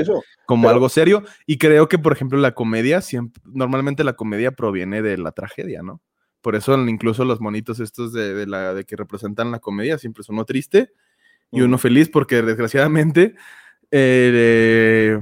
[0.46, 1.22] como pero- algo serio.
[1.46, 5.82] Y creo que, por ejemplo, la comedia, siempre, normalmente la comedia proviene de la tragedia,
[5.82, 6.00] ¿no?
[6.40, 10.22] Por eso incluso los monitos estos de, de la, de que representan la comedia siempre
[10.22, 10.92] es uno triste
[11.50, 13.34] y uno feliz porque desgraciadamente,
[13.90, 15.20] eh,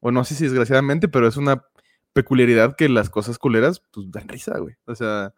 [0.00, 1.64] o no sé si desgraciadamente, pero es una
[2.12, 4.74] peculiaridad que las cosas culeras, pues dan risa, güey.
[4.86, 5.34] O sea,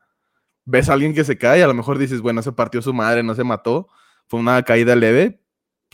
[0.64, 3.22] ves a alguien que se cae, a lo mejor dices, bueno, se partió su madre,
[3.22, 3.88] no se mató,
[4.26, 5.40] fue una caída leve,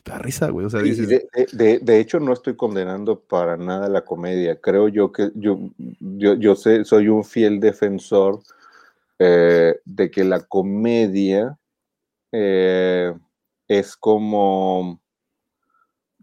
[0.04, 0.66] da risa, güey.
[0.66, 1.08] O sea, Y dices,
[1.52, 4.58] de, de- hecho, no estoy condenando para nada la comedia.
[4.60, 5.58] Creo yo que yo,
[6.00, 8.40] yo, yo sé, soy un fiel defensor
[9.18, 11.58] eh, de que la comedia
[12.32, 13.12] eh,
[13.68, 14.98] es como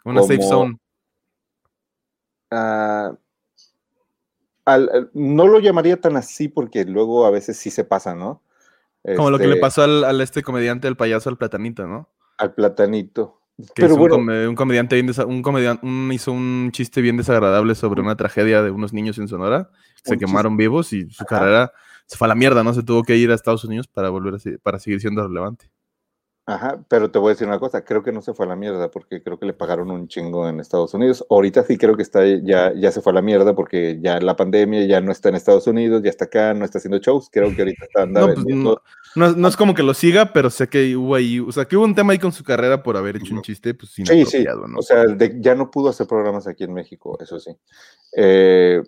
[0.03, 0.77] una safe como- zone.
[2.51, 3.13] ah,
[4.67, 8.41] al- no lo llamaría tan así porque luego a veces sí se pasa, ¿no?
[9.15, 12.09] Como lo que le Este, pasó al, al este comediante, el payaso, al platanito, ¿no?
[12.37, 13.41] al platanito.
[13.73, 17.17] Que Pero bueno, un, come- un comediante bien un comedian- un- hizo un chiste bien
[17.17, 19.71] desagradable sobre una tragedia de unos niños en Sonora.
[20.03, 21.39] Se quemaron vivos y su Ajá.
[21.39, 21.71] carrera
[22.05, 22.73] se fue a la mierda, ¿no?
[22.73, 25.71] Se tuvo que ir a Estados Unidos para volver a para seguir siendo relevante.
[26.49, 28.55] Ajá, pero te voy a decir una cosa, creo que no se fue a la
[28.55, 31.25] mierda porque creo que le pagaron un chingo en Estados Unidos.
[31.29, 34.37] Ahorita sí creo que está ya, ya se fue a la mierda porque ya la
[34.37, 37.27] pandemia ya no está en Estados Unidos, ya está acá, no está haciendo shows.
[37.29, 38.77] Creo que ahorita está anda No, pues, no,
[39.15, 41.65] no es- no es como que lo siga, pero sé que hubo ahí, o sea,
[41.65, 44.03] que hubo un tema ahí con su carrera por haber hecho un chiste, pues Sí,
[44.25, 44.79] sí, ¿no?
[44.79, 47.51] o sea, de- ya no pudo hacer programas aquí en México, eso sí.
[48.15, 48.81] Eh,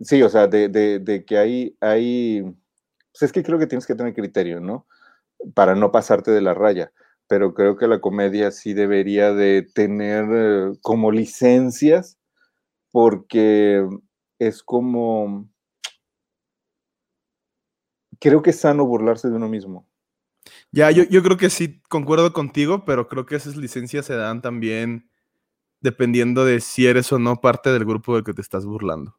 [0.00, 2.42] sí, o sea, de, de- de que hay, hay,
[3.10, 4.86] pues es que creo que tienes que tener criterio, ¿no?
[5.54, 6.92] Para no pasarte de la raya,
[7.28, 12.18] pero creo que la comedia sí debería de tener eh, como licencias,
[12.90, 13.86] porque
[14.38, 15.48] es como,
[18.18, 19.86] creo que es sano burlarse de uno mismo.
[20.72, 24.42] Ya, yo, yo creo que sí concuerdo contigo, pero creo que esas licencias se dan
[24.42, 25.10] también
[25.80, 29.16] dependiendo de si eres o no parte del grupo del que te estás burlando.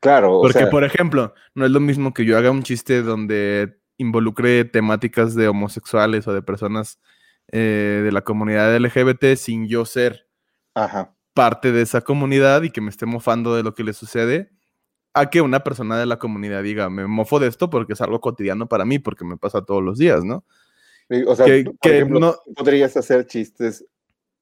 [0.00, 3.02] Claro, o Porque, sea, por ejemplo, no es lo mismo que yo haga un chiste
[3.02, 6.98] donde involucre temáticas de homosexuales o de personas
[7.52, 10.26] eh, de la comunidad LGBT sin yo ser
[10.74, 11.14] ajá.
[11.34, 14.50] parte de esa comunidad y que me esté mofando de lo que le sucede,
[15.14, 18.20] a que una persona de la comunidad diga, me mofo de esto porque es algo
[18.20, 20.44] cotidiano para mí, porque me pasa todos los días, ¿no?
[21.08, 23.86] Sí, O sea, Que- por que ejemplo, no- podrías hacer chistes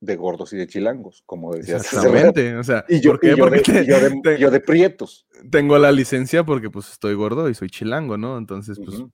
[0.00, 1.82] de gordos y de chilangos, como decías.
[1.84, 2.56] Exactamente.
[2.56, 3.26] O sea, Y yo, ¿por qué?
[3.28, 5.26] y yo Porque de, y yo de- te- yo de prietos.
[5.50, 8.36] tengo la licencia porque pues estoy gordo y soy chilango, ¿no?
[8.38, 9.12] Entonces, pues, Ujú.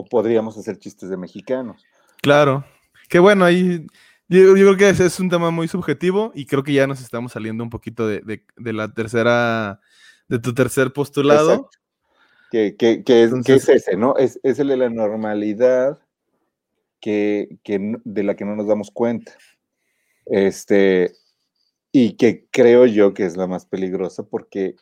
[0.00, 1.84] O podríamos hacer chistes de mexicanos.
[2.22, 2.64] claro.
[3.08, 3.86] Que bueno, ahí
[4.28, 7.32] yo, yo creo que es un tema muy subjetivo y creo que ya nos estamos
[7.32, 9.80] saliendo un poquito de, de- de la tercera
[10.28, 11.50] de tu tercer postulado.
[11.52, 11.78] Exacto.
[12.52, 14.16] Que, que- que es, que es ese, ¿no?
[14.16, 15.98] Es, es el de la normalidad
[17.00, 19.32] que, de la que no nos damos cuenta.
[20.26, 21.12] Este,
[21.92, 24.76] y que creo yo que es la más peligrosa porque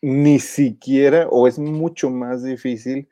[0.00, 3.08] ni siquiera, o es mucho más difícil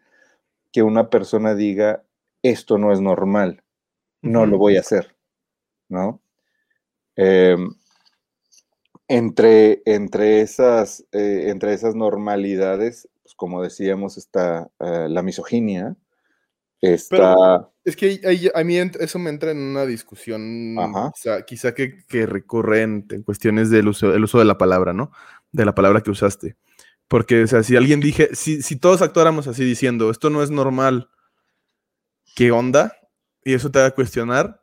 [0.73, 2.05] que una persona diga,
[2.43, 3.65] esto no es normal,
[4.23, 5.17] no lo voy a hacer,
[5.89, 6.23] ¿no?
[7.17, 7.75] Em,
[9.09, 15.97] entre, entre, esas, eh, entre esas normalidades, pues como decíamos, está eh, la misoginia,
[16.81, 17.35] está...
[17.85, 20.77] Es que ahí- a mí eso me entra en una discusión,
[21.15, 25.13] quizá, quizá que, que recurrente en cuestiones del uso, el uso de la palabra, ¿no?
[25.53, 26.57] De la palabra que usaste.
[27.11, 31.11] Porque, o sea, si alguien dije, si, todos actuáramos así diciendo, esto no es normal,
[32.35, 32.97] ¿qué onda?
[33.45, 34.61] Y eso te va a cuestionar.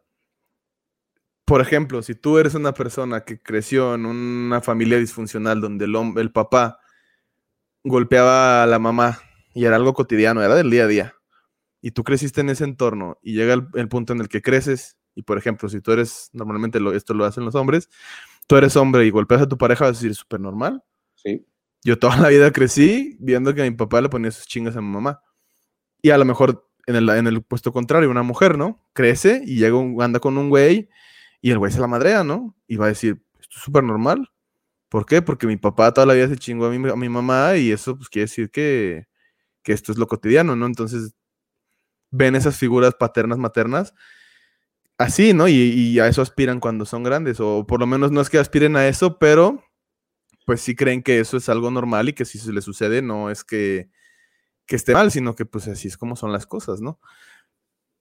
[1.45, 5.95] Por ejemplo, si tú eres una persona que creció en una familia disfuncional donde el,
[6.17, 6.79] el papá
[7.83, 9.19] golpeaba a la mamá
[9.53, 11.15] y era algo cotidiano, era del día a día,
[11.81, 14.97] y tú creciste en ese entorno y llega el, el punto en el que creces,
[15.15, 17.89] y por ejemplo, si tú eres, normalmente lo- esto lo hacen los hombres,
[18.47, 20.83] tú eres hombre y golpeas a tu pareja, vas a decir, súper normal.
[21.15, 21.45] Sí,
[21.83, 24.87] Yo toda la vida crecí viendo que mi papá le ponía sus chingas a mi
[24.87, 25.21] mamá.
[26.01, 28.83] Y a lo mejor en el, en el puesto contrario, una mujer, ¿no?
[28.93, 30.89] Crece y llega un, anda con un güey
[31.41, 32.55] y el güey se la madrea, ¿no?
[32.67, 34.31] Y va a decir, esto es súper normal.
[34.89, 35.21] ¿Por qué?
[35.21, 37.97] Porque mi papá toda la vida se chingó a mi, a mi mamá y eso
[37.97, 39.05] pues quiere decir que,
[39.63, 40.65] que esto es lo cotidiano, ¿no?
[40.65, 41.13] Entonces
[42.09, 43.93] ven esas figuras paternas, maternas,
[44.97, 45.47] así, ¿no?
[45.49, 48.39] Y, y a eso aspiran cuando son grandes, o por lo menos no es que
[48.39, 49.61] aspiren a eso, pero
[50.47, 53.29] pues sí creen que eso es algo normal y que si se les sucede no
[53.31, 53.91] es que,
[54.67, 56.99] que esté mal, sino que pues así es como son las cosas, ¿no?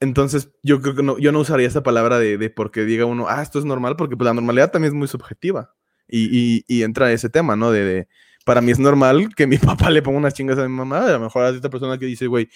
[0.01, 3.27] Entonces yo creo que no, yo no usaría esa palabra de, de porque diga uno,
[3.29, 5.75] ah, esto es normal, porque pues la normalidad también es muy subjetiva.
[6.09, 6.29] Y,
[6.59, 7.71] y- y entra ese tema, ¿no?
[7.73, 8.09] De, de,
[8.45, 11.13] para mí es normal que mi papá le ponga unas chingas a mi mamá, a
[11.13, 12.49] lo mejor hay otra persona que dice, güey,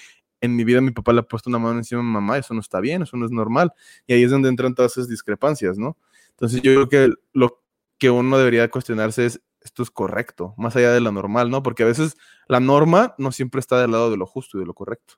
[0.43, 2.55] en mi vida mi papá le ha puesto una mano encima a mi mamá, eso
[2.55, 3.72] no está bien, eso no es normal.
[4.07, 5.97] Y ahí es donde entran todas esas discrepancias, ¿no?
[6.30, 7.62] Entonces yo creo que lo
[7.99, 11.62] que uno debería cuestionarse es, esto es correcto, más allá de lo normal, ¿no?
[11.62, 12.16] Porque a veces
[12.48, 15.14] la norma no siempre está del lado de lo justo y de lo correcto,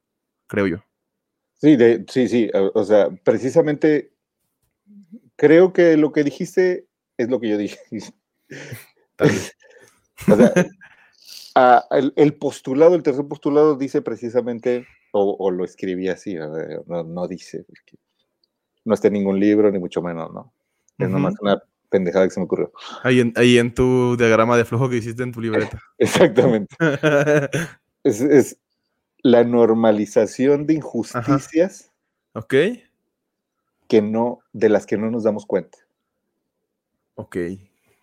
[0.47, 0.79] creo yo.
[1.55, 2.51] sí, de- sí, sí.
[2.75, 4.13] O sea, precisamente
[5.37, 6.87] creo que lo que dijiste
[7.17, 7.79] es lo que yo dije.
[10.29, 16.35] O sea, el, el postulado, el tercer postulado dice precisamente, o, o lo escribí así,
[16.35, 17.65] no, no dice,
[18.85, 20.53] no está en ningún libro, ni mucho menos, ¿no?
[20.99, 21.63] Es nomás una
[21.93, 22.73] pendejada que se me ocurrió.
[23.05, 25.79] Ahí en, ahí en tu diagrama de flujo que hiciste en tu libreta.
[25.99, 26.75] Exactamente.
[28.05, 28.59] Es, es
[29.23, 31.93] la normalización de injusticias
[32.33, 32.55] ok,
[33.87, 35.79] que no, de las que no nos damos cuenta.
[37.15, 37.37] ok.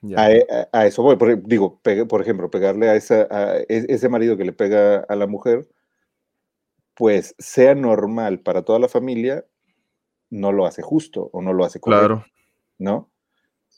[0.02, 0.18] Ya.
[0.22, 1.18] A, a- a eso voy.
[1.18, 5.00] Por, digo, pegue- por ejemplo, pegarle a, esa, a e- ese marido que le pega
[5.00, 5.68] a la mujer,
[6.96, 9.46] pues sea normal para toda la familia,
[10.30, 12.26] no lo hace justo o no lo hace correcto, Claro.
[12.78, 13.10] ¿no?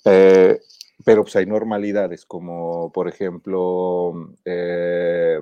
[0.06, 0.60] Eh,
[1.04, 5.41] pero pues hay normalidades, como por ejemplo, eh,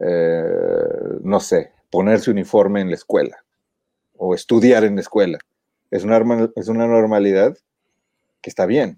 [0.00, 3.44] eh, no sé, ponerse uniforme en la escuela
[4.16, 5.38] o estudiar en la escuela.
[5.90, 6.18] Es una,
[6.56, 7.56] es una normalidad
[8.40, 8.96] que está bien,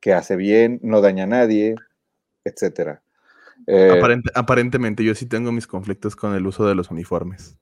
[0.00, 1.74] que hace bien, no daña a nadie,
[3.66, 7.56] Aparente- aparentemente, yo sí tengo mis conflictos con el uso de los uniformes.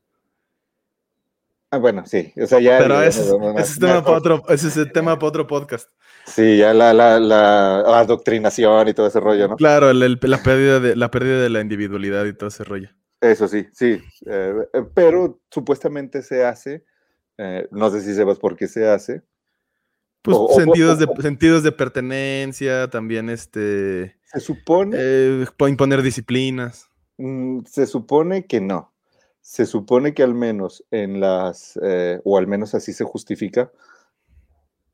[1.71, 2.79] Ah, bueno, sí, o sea, ya...
[2.79, 3.23] Pero ese,
[3.59, 5.89] es- tema para otro, ese es el tema para otro podcast.
[6.27, 9.57] Sí, ya la, la, la adoctrinación y todo ese rollo, ¿no?
[9.57, 12.89] Claro, el- el- la, pérdida de, la pérdida de la individualidad y todo ese rollo.
[13.21, 14.01] Eso sí, sí.
[14.27, 14.55] eh,
[14.95, 16.85] pero supuestamente se hace,
[17.37, 19.23] eh, no sé si sepas por qué se hace.
[20.23, 26.03] Pues O- o- sentidos, de, sentidos de pertenencia, también este, Se supone, eh, po- imponer
[26.03, 26.89] disciplinas.
[27.17, 28.93] mm, se supone que no.
[29.51, 33.73] Se supone que al menos en las, eh, o al menos así se justifica,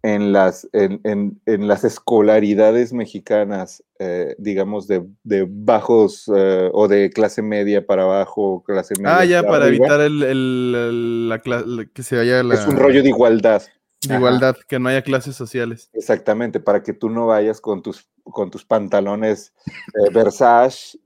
[0.04, 6.86] en las, en, en- en las escolaridades mexicanas, eh, digamos, de, de bajos eh, o
[6.86, 11.86] de clase media para abajo, clase media Ah, ya, para evitar el, el- la, la-
[11.86, 13.60] que se haya la Es un rollo de igualdad.
[14.02, 14.18] de Ajá.
[14.18, 15.90] igualdad, que no haya clases sociales.
[15.94, 19.52] Exactamente, para que tú no vayas con tus, con tus pantalones
[19.94, 20.96] eh, Versace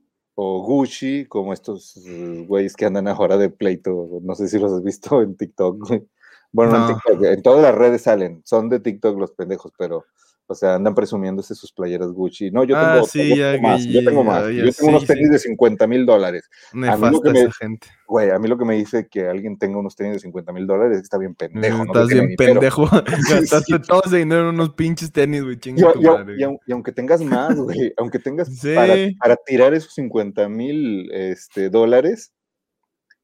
[0.41, 4.19] o Gucci, como estos eh, güeyes que andan ahora de pleito.
[4.21, 5.87] No sé si los has visto en TikTok.
[5.87, 6.07] güey.
[6.53, 6.93] Bueno, no en.
[6.93, 10.05] TikTok, en todas las redes salen, son de TikTok los pendejos, pero
[10.51, 12.49] O sea, andan presumiéndose sus playeras Gucci.
[12.49, 14.43] No, yo Ah, tengo, sí, yo ya tengo más, yo tengo más.
[14.47, 15.31] ya- Yo tengo unos tenis sí.
[15.33, 16.49] de 50 mil dólares.
[16.73, 17.87] Nefasta me- esa gente.
[18.07, 20.65] Güey, a mí lo que me dice que alguien tenga unos tenis de 50 mil
[20.65, 21.77] dólares está bien pendejo.
[21.85, 22.89] no Estás bien pendejo.
[23.29, 25.55] Gastaste todo ese dinero en unos pinches tenis, güey.
[25.55, 26.35] Y, Chinga tu y- madre.
[26.39, 31.11] y aun- y aunque tengas más, güey, aunque tengas para, para tirar esos 50 mil
[31.13, 32.33] este, dólares.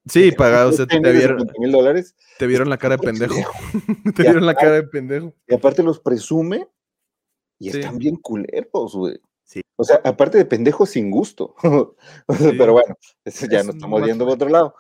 [0.08, 0.70] Sí, te- pagado.
[0.70, 2.16] O sea, te de vieron, 50 mil dólares.
[2.38, 3.36] te vieron la cara de pendejo.
[4.16, 5.34] te vieron la cara de pendejo.
[5.48, 6.68] Y aparte los presume
[7.60, 7.80] y Sí.
[7.80, 9.20] están bien culeros, güey.
[9.44, 9.62] Sí.
[9.76, 11.56] O sea, aparte de pendejos sin gusto.
[12.30, 12.56] Sí.
[12.58, 14.76] Pero bueno, eso ya Es nos estamos yendo por otro lado.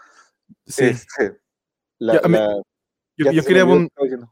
[0.65, 0.85] Sí.
[0.85, 1.37] Este,
[1.99, 2.61] la- Ya, a mí- la-
[3.17, 3.65] Yo, yo quería,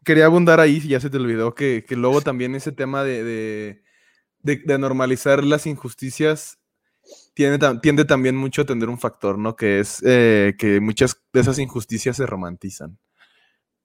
[0.04, 3.24] quería abundar ahí, si ya se te olvidó, que, que luego también ese tema de,
[3.24, 3.84] de,
[4.40, 6.60] de- de normalizar las injusticias
[7.34, 9.56] tiene, tam- tiende también mucho a tener un factor, ¿no?
[9.56, 12.98] Que es eh, que muchas de esas injusticias se romantizan.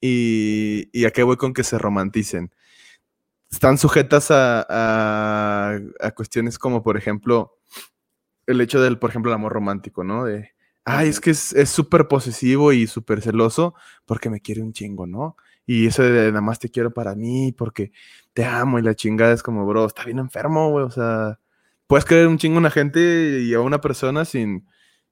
[0.00, 2.52] Y, y a qué voy con que se romanticen.
[3.50, 7.56] Están sujetas a, a- a cuestiones como, por ejemplo,
[8.46, 10.24] el hecho del, por ejemplo, el amor romántico, ¿no?
[10.24, 10.50] De,
[10.84, 13.74] ay, es que es súper posesivo y súper celoso
[14.06, 15.36] porque me quiere un chingo, ¿no?
[15.66, 17.92] Y eso de nada más te quiero para mí porque
[18.32, 20.84] te amo y la chingada es como, bro, está bien enfermo, güey.
[20.86, 21.38] O sea,
[21.86, 24.66] puedes querer un chingo a una gente y a una persona sin,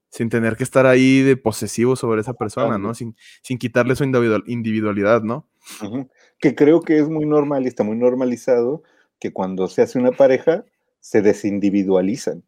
[0.09, 2.95] sin tener que estar ahí de posesivo sobre esa persona, ¿no?
[2.95, 5.47] Sin, sin quitarle su individual- individualidad, ¿no?
[5.83, 6.09] Ujú.
[6.41, 8.83] Que creo que es muy normal y está muy normalizado
[9.19, 10.65] que cuando se hace una pareja
[11.01, 12.43] se desindividualizan.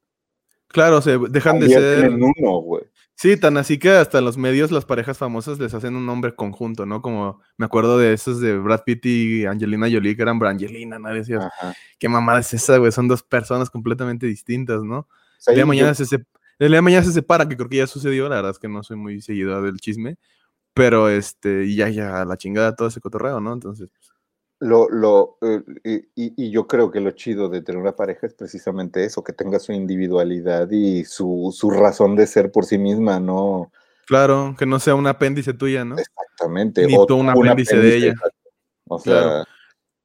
[0.69, 2.05] Claro, se dejan de ser.
[2.05, 2.85] en uno, güey.
[3.15, 6.35] Sí, tan así que hasta en los medios las parejas famosas les hacen un nombre
[6.37, 7.03] conjunto, ¿no?
[7.03, 11.21] Como me acuerdo de esos de Brad Pitt y Angelina Jolie, que eran Brangelina, nadie
[11.21, 11.51] decía,
[11.99, 14.99] qué mamada es esa, güey, son dos personas completamente distintas, ¿no?
[14.99, 15.07] O
[15.39, 16.27] sea, El día de mañana yo- se, día
[16.59, 18.97] de mañana se separan, que creo que ya sucedió, la verdad es que no soy
[18.99, 20.17] muy seguidor del chisme,
[20.79, 23.53] pero este, y ya, ya, la chingada todo ese cotorreo, ¿no?
[23.53, 23.91] Entonces,
[24.61, 29.05] Lo, lo, eh, y, yo creo que lo chido de tener una pareja es precisamente
[29.05, 33.71] eso, que tenga su individualidad y su, su razón de ser por sí misma, no
[34.07, 35.97] claro, que no sea un apéndice tuya, ¿no?
[35.99, 36.87] exactamente.
[36.87, 38.15] Ni o tú un un apéndice de ella.
[38.89, 39.45] O sea, Claro.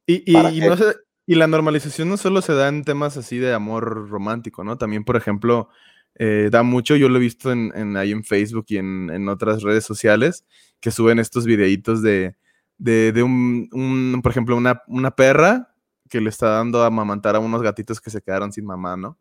[0.05, 0.95] Y, y- no se-
[1.26, 4.78] y la normalización no solo se da en temas así de amor romántico, ¿no?
[4.78, 5.69] También, por ejemplo,
[6.16, 9.28] eh, da mucho, yo lo he visto en, en- ahí en Facebook y en, en
[9.30, 10.45] otras redes sociales,
[10.80, 12.36] que suben estos videitos de,
[12.78, 15.74] de, de un, un, por ejemplo, una, una perra
[16.09, 19.18] que le está dando a amamantar a unos gatitos que se quedaron sin mamá, ¿no?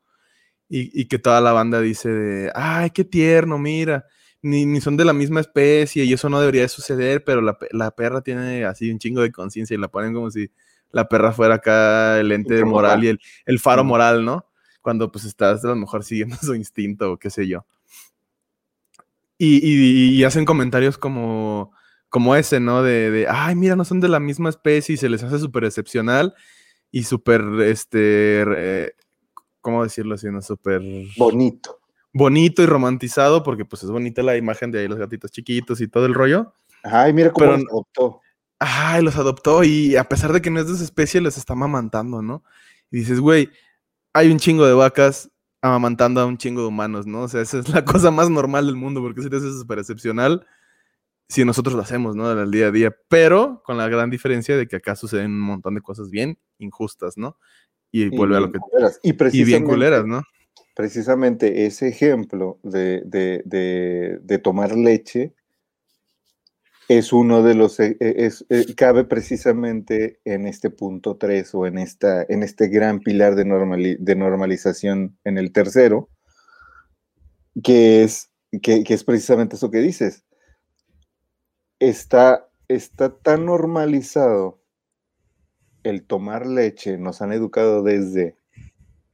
[0.68, 4.06] Y, y que toda la banda dice de, ay, qué tierno, mira,
[4.40, 7.56] ni, ni son de la misma especie y eso no debería de suceder, pero la,
[7.70, 10.50] la perra tiene así un chingo de conciencia y la ponen como si
[10.90, 14.46] la perra fuera acá el ente moral y el, el faro moral, ¿no?
[14.82, 17.64] Cuando pues estás a lo mejor siguiendo su instinto o qué sé yo.
[19.38, 21.72] Y, y- y hacen comentarios como,
[22.08, 22.82] como ese, ¿no?
[22.82, 25.64] De, de, ay, mira, no son de la misma especie y se les hace súper
[25.64, 26.34] excepcional
[26.90, 28.92] y súper, este, eh,
[29.60, 30.28] ¿cómo decirlo así?
[30.30, 30.42] ¿no?
[30.42, 30.80] Súper
[31.16, 31.80] bonito.
[32.12, 35.88] bonito y romantizado porque pues es bonita la imagen de ahí los gatitos chiquitos y
[35.88, 36.52] todo el rollo.
[36.84, 38.20] Ay, mira cómo Pero- los adoptó.
[38.64, 41.54] Ay, los adoptó y a pesar de que no es de esa especie, los está
[41.54, 42.44] amamantando, ¿no?
[42.92, 43.50] Y dices, güey,
[44.12, 47.22] hay un chingo de vacas amamantando a un chingo de humanos, ¿no?
[47.22, 49.78] O sea, esa es la cosa más normal del mundo porque si te hace súper
[49.78, 50.46] excepcional
[51.28, 52.30] si nosotros lo hacemos, ¿no?
[52.30, 55.40] En el día a día, pero con la gran diferencia de que acá suceden un
[55.40, 57.38] montón de cosas bien injustas, ¿no?
[57.90, 58.58] Y, Y vuelve a lo que...
[58.58, 59.00] culeras.
[59.02, 60.22] Y Y bien culeras, ¿no?
[60.74, 65.34] precisamente ese ejemplo de, de- de- de tomar leche
[66.88, 71.66] es uno de los, eh, eh, es, eh, cabe precisamente en este punto 3 o
[71.66, 76.10] en, esta, en este gran pilar de, normali- de normalización en el tercero,
[77.62, 78.30] que es,
[78.62, 80.24] que, que es precisamente eso que dices.
[81.80, 84.62] Está, está tan normalizado
[85.82, 88.36] el tomar leche, nos han educado desde,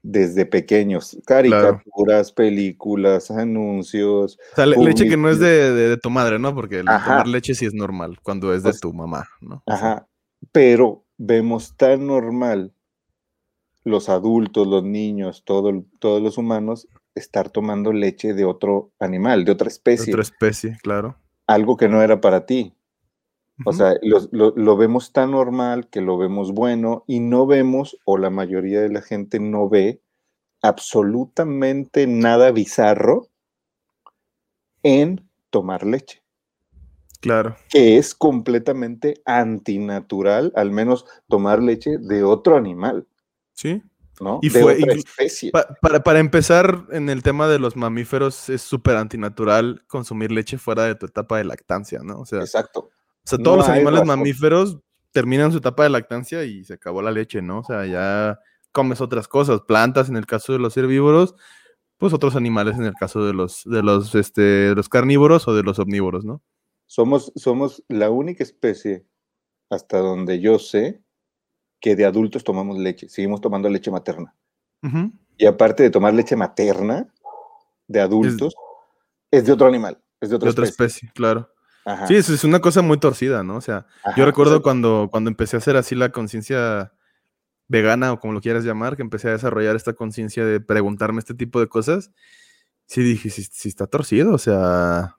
[0.03, 5.97] desde pequeños, caricaturas, películas, anuncios, O sea, le- leche que no es de, de- de
[5.97, 6.55] tu madre, ¿no?
[6.55, 7.05] Porque Ajá.
[7.11, 9.63] tomar leche sí es normal cuando es de Pues, tu mamá, ¿no?
[9.67, 10.07] Ajá,
[10.53, 12.73] pero vemos tan normal
[13.85, 19.53] los adultos, los niños, todo, todos los humanos estar tomando leche de otro animal, de
[19.53, 21.17] otra de especie, otra especie, claro.
[21.47, 22.75] algo que no era para ti.
[23.65, 28.17] O sea, lo, lo vemos tan normal que lo vemos bueno y no vemos, o
[28.17, 30.01] la mayoría de la gente no ve,
[30.63, 33.29] absolutamente nada bizarro
[34.83, 36.23] en tomar leche,
[37.21, 37.57] Claro.
[37.71, 43.07] que es completamente antinatural, al menos tomar leche de otro animal,
[43.55, 43.83] Sí.
[44.21, 44.39] ¿no?
[44.43, 45.51] Y de fue otra especie.
[45.51, 50.59] Pa- para, para empezar, en el tema de los mamíferos, es súper antinatural consumir leche
[50.59, 52.21] fuera de tu etapa de lactancia, ¿no?
[52.21, 52.41] O sea,
[53.29, 54.79] o sea no todos los animales mamíferos
[55.13, 57.61] terminan su etapa de lactancia y se acabó la leche, ¿no?
[57.61, 58.39] O sea, ya
[58.73, 61.35] comes otras cosas, plantas en el caso de los herbívoros,
[61.97, 65.55] pues otros animales en el caso de los, de los, este, de los carnívoros o
[65.55, 66.43] de los omnívoros, ¿no?
[66.87, 69.05] Somos, somos la única especie,
[69.69, 71.03] hasta donde yo sé,
[71.81, 74.35] que de adultos tomamos leche, seguimos tomando leche materna.
[75.37, 77.13] Y aparte de tomar leche materna
[77.89, 78.55] de adultos,
[79.31, 81.51] es, de otro animal, es de otra, De otra especie, claro.
[81.89, 83.57] Ajá, Sí, es, es una cosa muy torcida, ¿no?
[83.57, 86.93] O sea, ajá, yo recuerdo cuando, cuando empecé a hacer así la conciencia
[87.67, 91.35] vegana o como lo quieras llamar, que empecé a desarrollar esta conciencia de preguntarme este
[91.35, 92.11] tipo de cosas,
[92.87, 95.17] sí dije, sí, sí está torcido, o sea,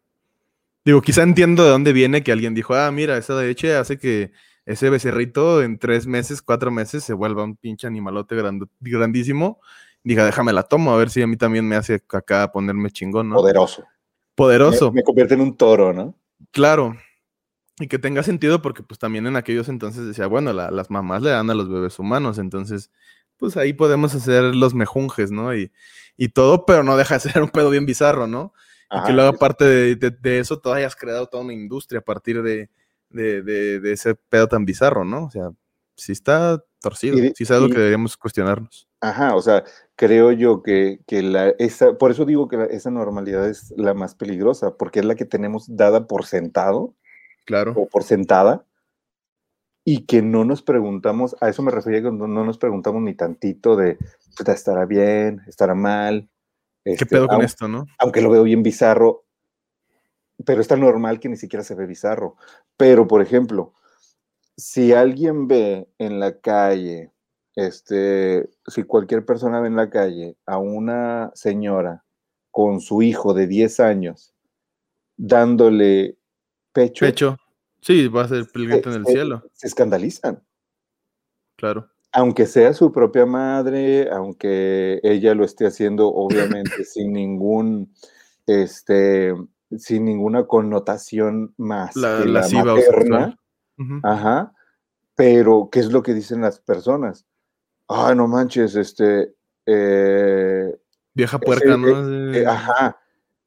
[0.85, 4.31] digo, quizá entiendo de dónde viene que alguien dijo, ah, mira, esa leche hace que
[4.65, 9.59] ese becerrito en tres meses, cuatro meses se vuelva un pinche animalote grande- grandísimo.
[10.03, 13.29] Diga, déjame la tomo, a ver si a mí también me hace acá ponerme chingón,
[13.29, 13.35] ¿no?
[13.35, 13.83] Poderoso.
[14.35, 14.91] Poderoso.
[14.91, 16.15] Me, me convierte en un toro, ¿no?
[16.51, 16.95] Claro.
[17.79, 21.21] Y que tenga sentido porque pues también en aquellos entonces decía, bueno, la- las mamás
[21.21, 22.91] le dan a los bebés humanos, entonces
[23.37, 25.55] pues ahí podemos hacer los mejunjes, ¿no?
[25.55, 25.71] Y,
[26.17, 28.53] y todo, pero no deja de ser un pedo bien bizarro, ¿no?
[28.91, 32.03] y que luego aparte de, de- de eso, todavía has creado toda una industria a
[32.03, 32.69] partir de,
[33.09, 35.25] de- ese pedo tan bizarro, ¿no?
[35.25, 35.51] O sea,
[35.95, 38.87] sí está torcido, Y sí es algo y- que deberíamos cuestionarnos.
[38.99, 39.63] Ajá, o sea,
[39.99, 43.93] creo yo que, que la, esa, por eso digo que la- esa normalidad es la
[43.93, 46.95] más peligrosa, porque es la que tenemos dada por sentado
[47.45, 47.73] Claro.
[47.75, 48.63] o por sentada
[49.83, 53.75] y que no nos preguntamos, a eso me refería cuando no nos preguntamos ni tantito
[53.75, 53.97] de,
[54.37, 55.41] "Puta, ¿estará bien?
[55.47, 56.29] ¿Estará mal?
[56.85, 57.85] ¿Qué Este, pedo con aun- esto, no?
[57.97, 59.25] aunque lo veo bien bizarro,
[60.45, 62.37] pero es tan normal que ni siquiera se ve bizarro.
[62.77, 63.73] Pero, por ejemplo,
[64.55, 67.11] si alguien ve en la calle,
[67.67, 72.03] este, si cualquier persona ve en la calle a una señora
[72.51, 74.33] con su hijo de 10 años
[75.17, 76.17] dándole
[76.73, 77.37] pecho, Pecho.
[77.81, 80.41] Sí, va a ser el grito en el se- cielo, se escandalizan.
[81.55, 81.89] claro.
[82.11, 87.93] Aunque sea su propia madre, aunque ella lo esté haciendo, obviamente, sin ningún,
[88.47, 89.33] este,
[89.77, 93.39] sin ninguna connotación más La, que la o materna,
[94.03, 94.53] ajá,
[95.15, 97.25] pero ¿qué es lo que dicen las personas?
[97.89, 99.33] Ah, no manches, este,
[99.65, 100.73] eh,
[101.13, 102.33] Vieja ese- puerca, ¿no?
[102.33, 102.97] eh, ajá,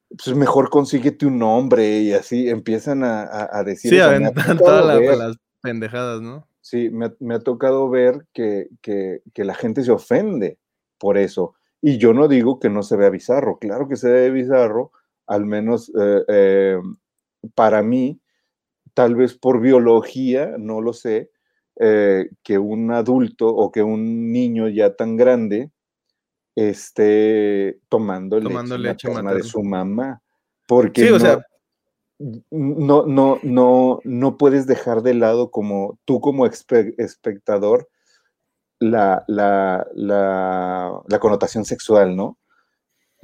[0.09, 4.85] pues mejor consíguete un hombre y así empiezan a, a- a decir Sí, aventan todas
[4.85, 6.47] la- las pendejadas, ¿no?
[6.61, 10.59] Sí, me, ha- me ha tocado ver que, que- que la gente se ofende
[10.99, 11.55] por eso.
[11.81, 14.93] Y yo no digo que no se vea bizarro, claro que se ve bizarro,
[15.27, 15.91] al menos
[16.29, 16.79] eh,
[17.57, 18.21] para mí,
[18.95, 21.32] tal vez por biología, no lo sé,
[21.77, 25.71] eh, que un adulto o que un niño ya tan grande
[26.55, 30.23] esté tomando, Tomando leche, de su mamá.
[30.67, 31.47] Porque Sí, o no- sea,
[32.51, 37.89] no, no, no, no puedes dejar de lado como tú como espe- espectador
[38.79, 42.39] la, la, la, la connotación sexual, ¿no?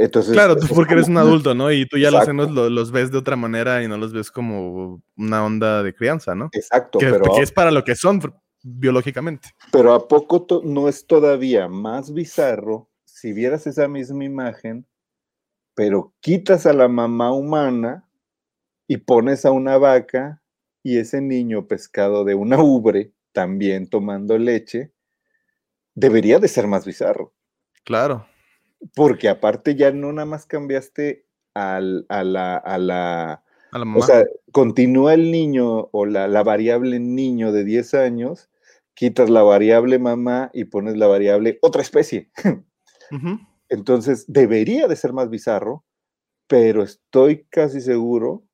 [0.01, 1.72] Entonces, claro, tú porque eres un adulto, ¿no?
[1.72, 5.44] Y tú ya los senos ves de otra manera y no los ves como una
[5.44, 6.51] onda de crianza, ¿no?
[6.53, 8.20] Exacto, Que, pero, que es para lo que son
[8.62, 9.51] biológicamente.
[9.72, 14.86] pero ¿a poco no es todavía más bizarro si vieras esa misma imagen,
[15.74, 18.09] pero quitas a la mamá humana
[18.86, 20.40] y pones a una vaca
[20.84, 24.92] y ese niño pescado de una ubre también tomando leche?
[25.96, 27.34] Debería de ser más bizarro.
[27.82, 28.26] Claro.
[28.95, 33.33] Porque aparte ya no nada más cambiaste al- a la, a la,
[33.72, 33.99] A la mamá.
[33.99, 38.51] o sea, continúa el niño o la, la variable niño de 10 años,
[38.95, 42.31] quitas la variable mamá y pones la variable otra especie.
[43.68, 45.85] Entonces, debería de ser más bizarro,
[46.47, 48.45] pero estoy casi seguro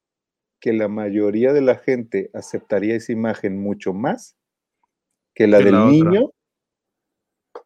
[0.61, 4.37] que la mayoría de la gente aceptaría esa imagen mucho más
[5.35, 6.31] que la Que del la niño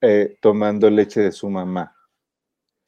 [0.00, 1.94] eh, tomando leche de su mamá.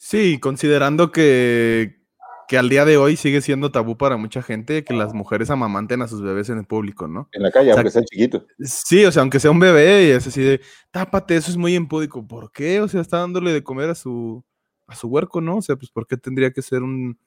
[0.03, 2.01] Sí, considerando que,
[2.49, 6.01] que al día de hoy sigue siendo tabú para mucha gente que las mujeres amamanten
[6.01, 7.29] a sus bebés en el público, ¿no?
[7.33, 8.47] En la calle, O sea, aunque sea chiquito.
[8.61, 11.75] Sí, o sea, aunque sea un bebé y es así de, tápate, eso es muy
[11.75, 12.27] impúdico.
[12.27, 12.81] ¿Por qué?
[12.81, 14.43] O sea, está dándole de comer a su,
[14.87, 15.59] a su huerco, ¿no?
[15.59, 17.19] O sea, pues, ¿por qué tendría que ser un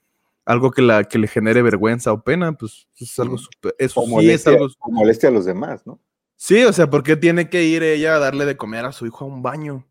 [0.44, 2.54] algo que, la, que le genere vergüenza o pena?
[2.54, 3.38] Pues es algo Mm.
[3.38, 4.68] súper, eso O sí es algo...
[4.80, 6.02] o molestia a los demás, ¿no?
[6.38, 9.06] Sí, o sea, ¿por qué tiene que ir ella a darle de comer a su
[9.06, 9.88] hijo a un baño?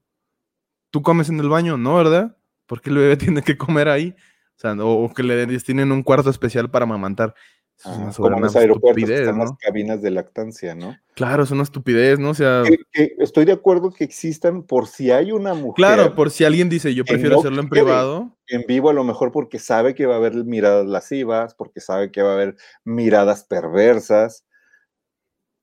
[0.90, 1.78] ¿Tú comes en el baño?
[1.78, 2.36] No, ¿verdad?
[2.72, 4.14] ¿Por qué el bebé tiene que comer ahí?
[4.56, 7.34] O sea, o, o que le destinen un cuarto especial para amamantar.
[7.76, 10.96] Es como en los aeropuertos, que están las cabinas de lactancia, ¿no?
[11.14, 12.30] Claro, es una estupidez, ¿no?
[12.30, 16.14] O sea, Que- que estoy de acuerdo que existan por si hay una mujer claro,
[16.14, 19.32] por si alguien dice, yo prefiero no hacerlo en privado, en vivo, a lo mejor
[19.32, 23.44] porque sabe que va a haber miradas lascivas, porque sabe que va a haber miradas
[23.44, 24.46] perversas.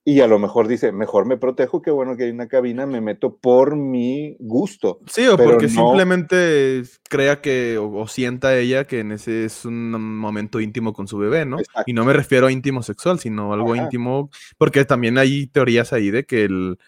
[0.02, 3.02] Y a lo mejor dice, mejor me protejo, qué bueno que hay una cabina, me
[3.02, 5.00] meto por mi gusto.
[5.06, 10.58] Sí, o porque simplemente crea que o, sienta ella que en ese es un momento
[10.58, 11.58] íntimo con su bebé, ¿no?
[11.84, 16.10] Y no me refiero a íntimo sexual, sino algo íntimo, porque también hay teorías ahí
[16.10, 16.78] de que el,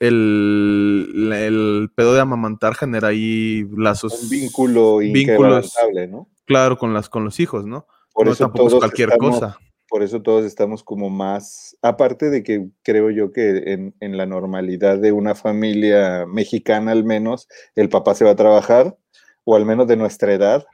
[0.00, 4.22] el, pedo de amamantar genera ahí lazos.
[4.22, 5.74] Un vínculo vínculos,
[6.08, 6.26] ¿no?
[6.46, 7.86] Claro, con, las, con los hijos, ¿no?
[8.14, 9.58] Por eso tampoco es cualquier cosa
[9.88, 14.98] por eso todos estamos como más, aparte de que creo yo que en, la normalidad
[14.98, 18.96] de una familia mexicana al menos, el papá se va a trabajar,
[19.44, 20.64] o al menos de nuestra edad,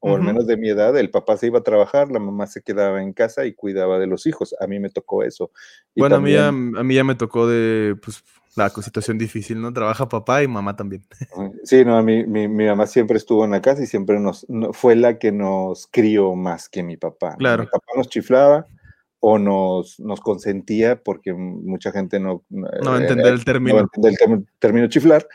[0.00, 2.60] o al menos de mi edad, el papá se iba a trabajar, la mamá se
[2.60, 4.54] quedaba en casa y cuidaba de los hijos.
[4.60, 5.50] A mí me tocó eso.
[5.96, 8.22] bueno, a, mí ya, a mí ya me tocó de, pues,
[8.56, 9.72] la situación difícil, ¿no?
[9.72, 11.04] Trabaja papá y mamá también.
[11.64, 14.46] Sí, no, a mí, mi, mi, mamá siempre estuvo en la casa y siempre nos,
[14.72, 17.36] fue la que nos crió más que mi papá.
[17.38, 17.62] Claro.
[17.62, 18.66] Mi papá nos chiflaba
[19.20, 22.44] o nos, nos consentía, porque mucha gente no...
[22.50, 23.76] No va a eh, entender el término.
[23.76, 25.26] No entender el término chiflar,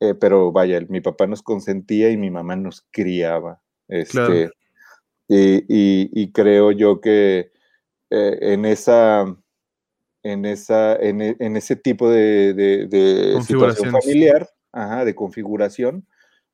[0.00, 3.60] eh, pero vaya, mi papá nos consentía y mi mamá nos criaba.
[3.88, 4.34] Este, claro.
[5.28, 7.52] y, y, creo yo que
[8.10, 9.26] eh, en esa
[10.22, 16.06] en, esa, en, e, en ese tipo de, de, situación familiar, ajá, de configuración,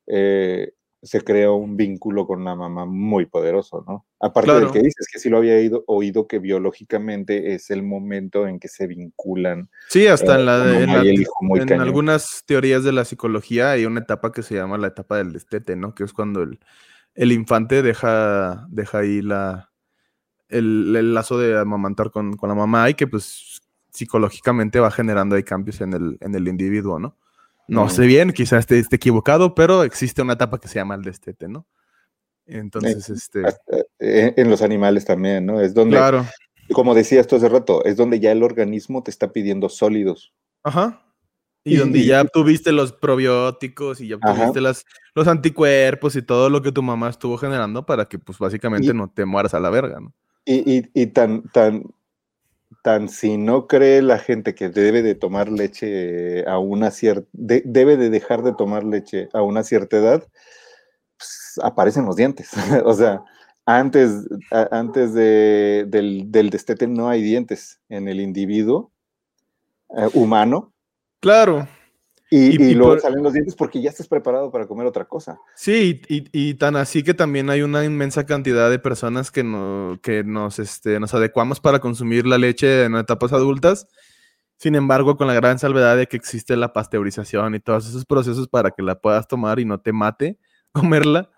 [0.07, 0.73] eh,
[1.05, 4.07] se crea un vínculo con la mamá muy poderoso, ¿no?
[4.19, 5.55] Aparte de que dices que sí lo había
[5.85, 9.69] oído que biológicamente es el momento en que se vinculan.
[9.87, 14.55] Sí, hasta en, la, en, algunas teorías de la psicología hay una etapa que se
[14.55, 15.93] llama la etapa del destete, ¿no?
[15.93, 16.59] Que es cuando el,
[17.13, 19.71] el infante deja, deja ahí la,
[20.49, 25.43] el, lazo de amamantar con, con, la mamá y que pues psicológicamente va generando ahí
[25.43, 27.17] cambios en el, en el individuo, ¿no?
[27.67, 31.01] No sé bien, quizás esté, esté, equivocado, pero existe una etapa que se llama el
[31.01, 31.65] destete, ¿no?
[32.45, 33.41] Entonces, este...
[33.99, 35.59] Eh, en los animales también, ¿no?
[35.61, 36.25] Es donde, claro.
[36.73, 40.33] como decía esto hace rato, es donde ya el organismo te está pidiendo sólidos.
[40.63, 41.01] Ajá.
[41.63, 44.85] Y, donde ya tuviste los probióticos y ya tuviste las,
[45.15, 49.09] los anticuerpos y todo lo que tu mamá estuvo generando para que, pues, básicamente no
[49.09, 50.13] te mueras a la verga, ¿no?
[50.47, 51.83] Y, y, tan, tan,
[52.83, 57.97] tan si no cree la gente que debe de tomar leche a una cierta, debe
[57.97, 60.27] de dejar de tomar leche a una cierta edad,
[61.17, 62.51] pues, aparecen los dientes.
[62.85, 63.23] o sea,
[63.65, 64.27] antes,
[64.69, 68.91] antes de, del, del, destete no hay dientes en el individuo
[69.97, 70.71] eh, humano.
[71.21, 71.67] Claro.
[72.37, 75.39] Y, luego salen los dientes porque ya estás preparado para comer otra cosa.
[75.55, 80.23] Sí, y, tan así que también hay una inmensa cantidad de personas que, no, que
[80.25, 83.87] nos, este, nos adecuamos para consumir la leche en etapas adultas.
[84.57, 88.49] Sin embargo, con la gran salvedad de que existe la pasteurización y todos esos procesos
[88.49, 90.37] para que la puedas tomar y no te mate
[90.73, 91.31] comerla.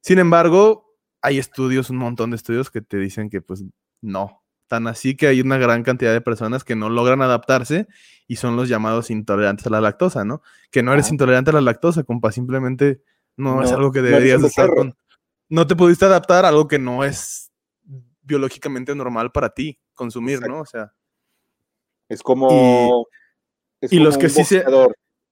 [0.00, 3.64] Sin embargo, hay estudios, un montón de estudios que te dicen que pues
[4.00, 4.41] no,
[4.72, 7.88] Tan así que hay una gran cantidad de personas que no logran adaptarse
[8.26, 10.40] y son los llamados intolerantes a la lactosa, ¿no?
[10.70, 13.02] Que no eres intolerante a la lactosa, compa, simplemente
[13.36, 14.96] no, es algo que deberías estar con.
[15.50, 17.52] No te pudiste adaptar a algo que no es
[18.22, 20.60] biológicamente normal para ti consumir, ¿no?
[20.60, 20.94] O sea.
[22.08, 23.06] Es como.
[23.82, 24.64] Y, los que sí se.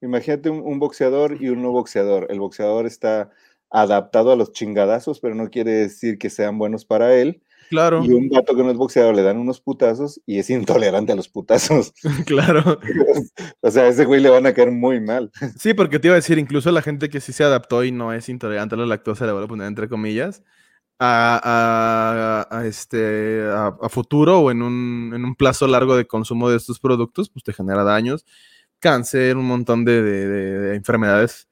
[0.03, 2.26] Imagínate un, un boxeador y un no boxeador.
[2.28, 3.30] El boxeador está
[3.70, 7.43] adaptado a los chingadazos, pero no quiere decir que sean buenos para él.
[7.71, 8.05] Claro.
[8.05, 11.14] Y un gato que no es boxeador le dan unos putazos y es intolerante a
[11.14, 11.93] los putazos.
[12.27, 12.81] claro.
[13.61, 15.31] o sea, a ese güey le van a caer muy mal.
[15.57, 18.12] Sí, porque te iba a decir, incluso la gente que sí se adaptó y no
[18.12, 20.43] es intolerante a la lactosa, le voy a poner entre comillas,
[20.99, 26.81] a, este, a, futuro o en un, en un, plazo largo de consumo de estos
[26.81, 28.27] productos, pues te genera daños,
[28.81, 31.49] cáncer, un montón de enfermedades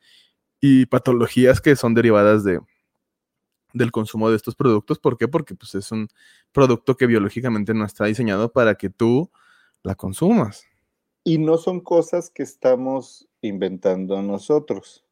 [0.61, 2.59] y patologías que son derivadas de,
[3.73, 4.99] del consumo de estos productos.
[4.99, 5.29] ¿Por qué?
[5.29, 6.09] Porque pues, es un
[6.53, 9.31] producto que biológicamente no está diseñado para que tú
[9.83, 10.65] la consumas.
[11.25, 15.05] Y no son cosas que estamos inventando nosotros.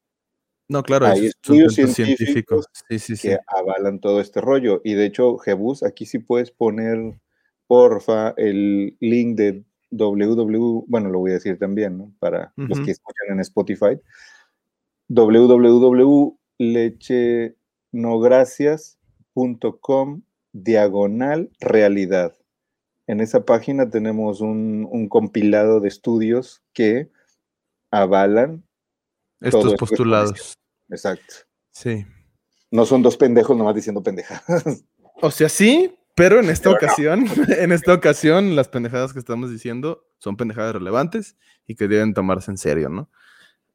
[0.68, 4.80] No, claro, hay estudios científicos, que avalan todo este rollo.
[4.82, 7.20] Y de hecho, Jebus, aquí sí puedes poner,
[7.68, 12.12] porfa, el link de www, bueno, lo voy a decir también, ¿no?
[12.18, 14.00] Para los que escuchan en Spotify,
[15.08, 16.36] www.leche
[17.96, 22.34] nogracias.com diagonal realidad.
[23.06, 27.10] En esa página tenemos un, compilado de estudios que
[27.90, 28.64] avalan
[29.40, 30.54] estos postulados.
[30.88, 31.34] Exacto.
[31.70, 32.06] Sí.
[32.70, 34.84] No son dos pendejos nomás diciendo pendejadas.
[35.22, 40.04] O sea, sí, pero en esta ocasión, en esta ocasión, las pendejadas que estamos diciendo
[40.18, 41.36] son pendejadas relevantes
[41.66, 43.10] y que deben tomarse en serio, ¿no?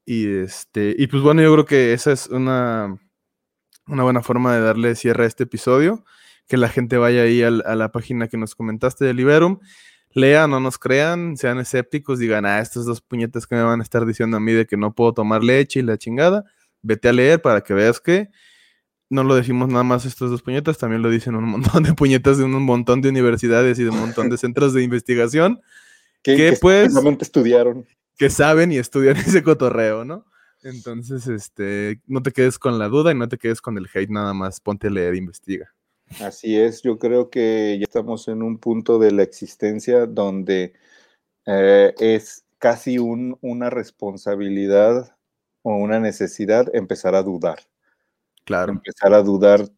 [0.04, 2.98] Y este, y pues bueno, yo creo que esa es una
[3.86, 6.04] una buena forma de darle cierre a este episodio.
[6.48, 9.60] Que la gente vaya ahí a la página que nos comentaste de Liberum.
[10.12, 13.82] lean, no nos crean, sean escépticos, digan, ah, estos dos puñetas que me van a
[13.82, 16.44] estar diciendo a mí de que no puedo tomar leche y la chingada,
[16.82, 18.28] vete a leer para que veas que
[19.12, 22.38] no lo decimos nada más estos dos puñetas, también lo dicen un montón de puñetas
[22.38, 25.60] de un montón de universidades y de un montón de centros de investigación
[26.22, 27.86] que, que, que pues estudiaron.
[28.16, 30.24] que saben y estudian ese cotorreo, ¿no?
[30.62, 34.10] Entonces, este, no te quedes con la duda y no te quedes con el hate,
[34.10, 35.74] nada más ponte a leer e investiga.
[36.20, 40.74] Así es, yo creo que ya estamos en un punto de la existencia donde
[41.46, 45.16] eh, es casi un, una responsabilidad
[45.62, 47.58] o una necesidad empezar a dudar.
[48.44, 48.72] Claro.
[48.72, 49.68] Empezar a dudar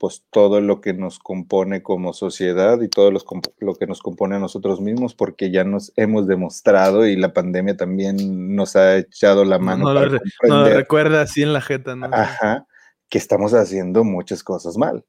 [0.00, 3.26] pues todo lo que nos compone como sociedad y todo los,
[3.58, 7.76] lo que nos compone a nosotros mismos, porque ya nos hemos demostrado y la pandemia
[7.76, 9.84] también nos ha echado la mano.
[9.84, 10.18] No, no, lo,
[10.48, 12.06] no lo recuerda así en la jeta, ¿no?
[12.12, 12.66] Ajá,
[13.10, 15.04] que estamos haciendo muchas cosas mal.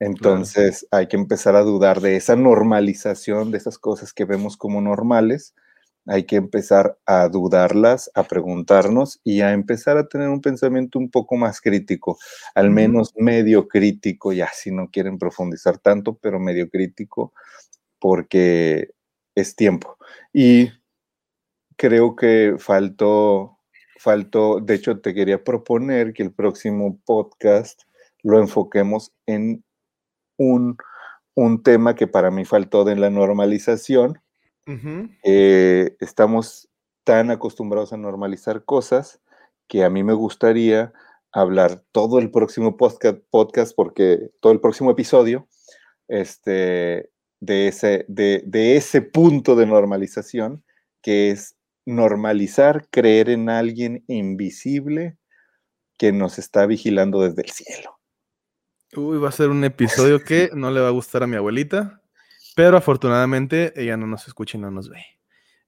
[0.00, 1.00] Entonces claro.
[1.02, 5.54] hay que empezar a dudar de esa normalización, de esas cosas que vemos como normales,
[6.06, 11.10] hay que empezar a dudarlas, a preguntarnos y a empezar a tener un pensamiento un
[11.10, 12.18] poco más crítico,
[12.54, 17.32] al menos medio crítico, ya si no quieren profundizar tanto, pero medio crítico,
[17.98, 18.90] porque
[19.34, 19.98] es tiempo.
[20.32, 20.70] Y
[21.76, 23.58] creo que faltó,
[23.98, 27.82] faltó, de hecho te quería proponer que el próximo podcast
[28.22, 29.64] lo enfoquemos en
[30.38, 30.76] un,
[31.34, 34.20] un tema que para mí faltó de la normalización,
[34.66, 35.18] Uh -huh.
[35.22, 36.68] eh, estamos
[37.04, 39.20] tan acostumbrados a normalizar cosas
[39.68, 40.92] que a mí me gustaría
[41.32, 45.48] hablar todo el próximo podcast, podcast porque todo el próximo episodio,
[46.08, 47.10] este,
[47.40, 50.64] de ese, de, de ese punto de normalización,
[51.02, 55.16] que es normalizar creer en alguien invisible
[55.98, 57.98] que nos está vigilando desde el cielo.
[58.96, 62.02] Uy, va a ser un episodio que no le va a gustar a mi abuelita,
[62.56, 65.04] pero afortunadamente ella no nos escucha y no nos ve.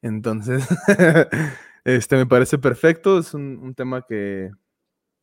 [0.00, 0.66] Entonces,
[1.84, 3.18] este me parece perfecto.
[3.18, 4.50] Es un, tema que,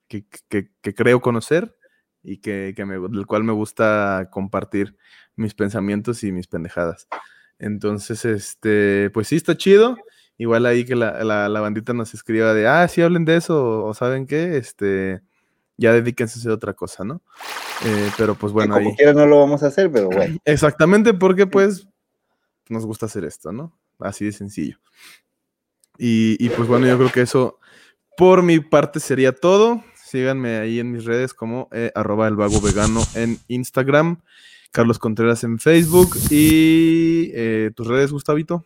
[0.07, 1.75] que, creo conocer
[2.21, 4.95] y que, del cual me gusta compartir
[5.35, 7.07] mis pensamientos y mis pendejadas.
[7.57, 9.97] Entonces, este, pues sí, está chido.
[10.37, 13.83] Igual ahí que la, la, la bandita nos escriba de, ah, sí, hablen de eso,
[13.83, 15.21] o saben qué, este,
[15.77, 17.21] ya dedíquense a hacer otra cosa, ¿no?
[17.85, 18.95] Eh, pero pues bueno, que como ahí.
[18.95, 20.37] quiera no lo vamos a hacer, pero bueno.
[20.45, 21.87] Exactamente, porque pues
[22.69, 23.77] nos gusta hacer esto, ¿no?
[23.99, 24.77] Así de sencillo.
[25.97, 27.59] Y, y, pues bueno, yo creo que eso
[28.17, 29.83] por mi parte sería todo.
[29.95, 34.21] Síganme ahí en mis redes como eh, arroba el vago vegano en Instagram,
[34.71, 38.65] Carlos Contreras en Facebook y eh, tus redes, Gustavito.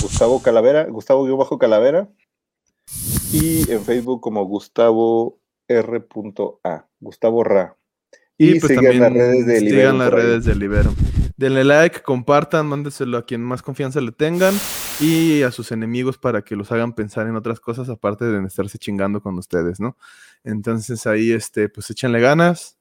[0.00, 2.08] Gustavo Calavera, Gustavo Calavera.
[3.32, 5.38] Y en Facebook como Gustavo
[5.68, 6.86] R.A.
[7.00, 7.76] Gustavo Ra.
[8.36, 9.76] Y, y pues sigan las redes de Libero.
[9.76, 10.94] Sigan las redes de Libero.
[11.36, 14.54] Denle like, compartan, mándeselo a quien más confianza le tengan
[15.00, 18.76] y a sus enemigos para que los hagan pensar en otras cosas aparte de estarse
[18.78, 19.96] chingando con ustedes, ¿no?
[20.42, 22.78] Entonces ahí, este, pues échenle ganas,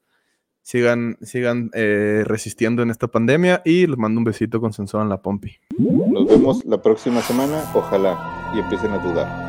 [0.63, 5.09] sigan, sigan eh, resistiendo en esta pandemia y les mando un besito con sensor en
[5.09, 5.57] la pompi.
[5.77, 9.46] Nos vemos la próxima semana, ojalá, y empiecen a dudar.